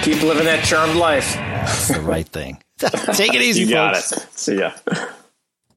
Keep 0.01 0.23
living 0.23 0.45
that 0.45 0.63
charmed 0.65 0.95
life. 0.95 1.36
That's 1.67 1.88
the 1.89 2.01
right 2.01 2.27
thing. 2.27 2.62
Take 2.80 3.34
it 3.34 3.41
easy, 3.41 3.62
You 3.62 3.69
got 3.69 3.95
folks. 3.97 4.12
it. 4.13 4.39
See 4.39 4.60
ya. 4.60 4.71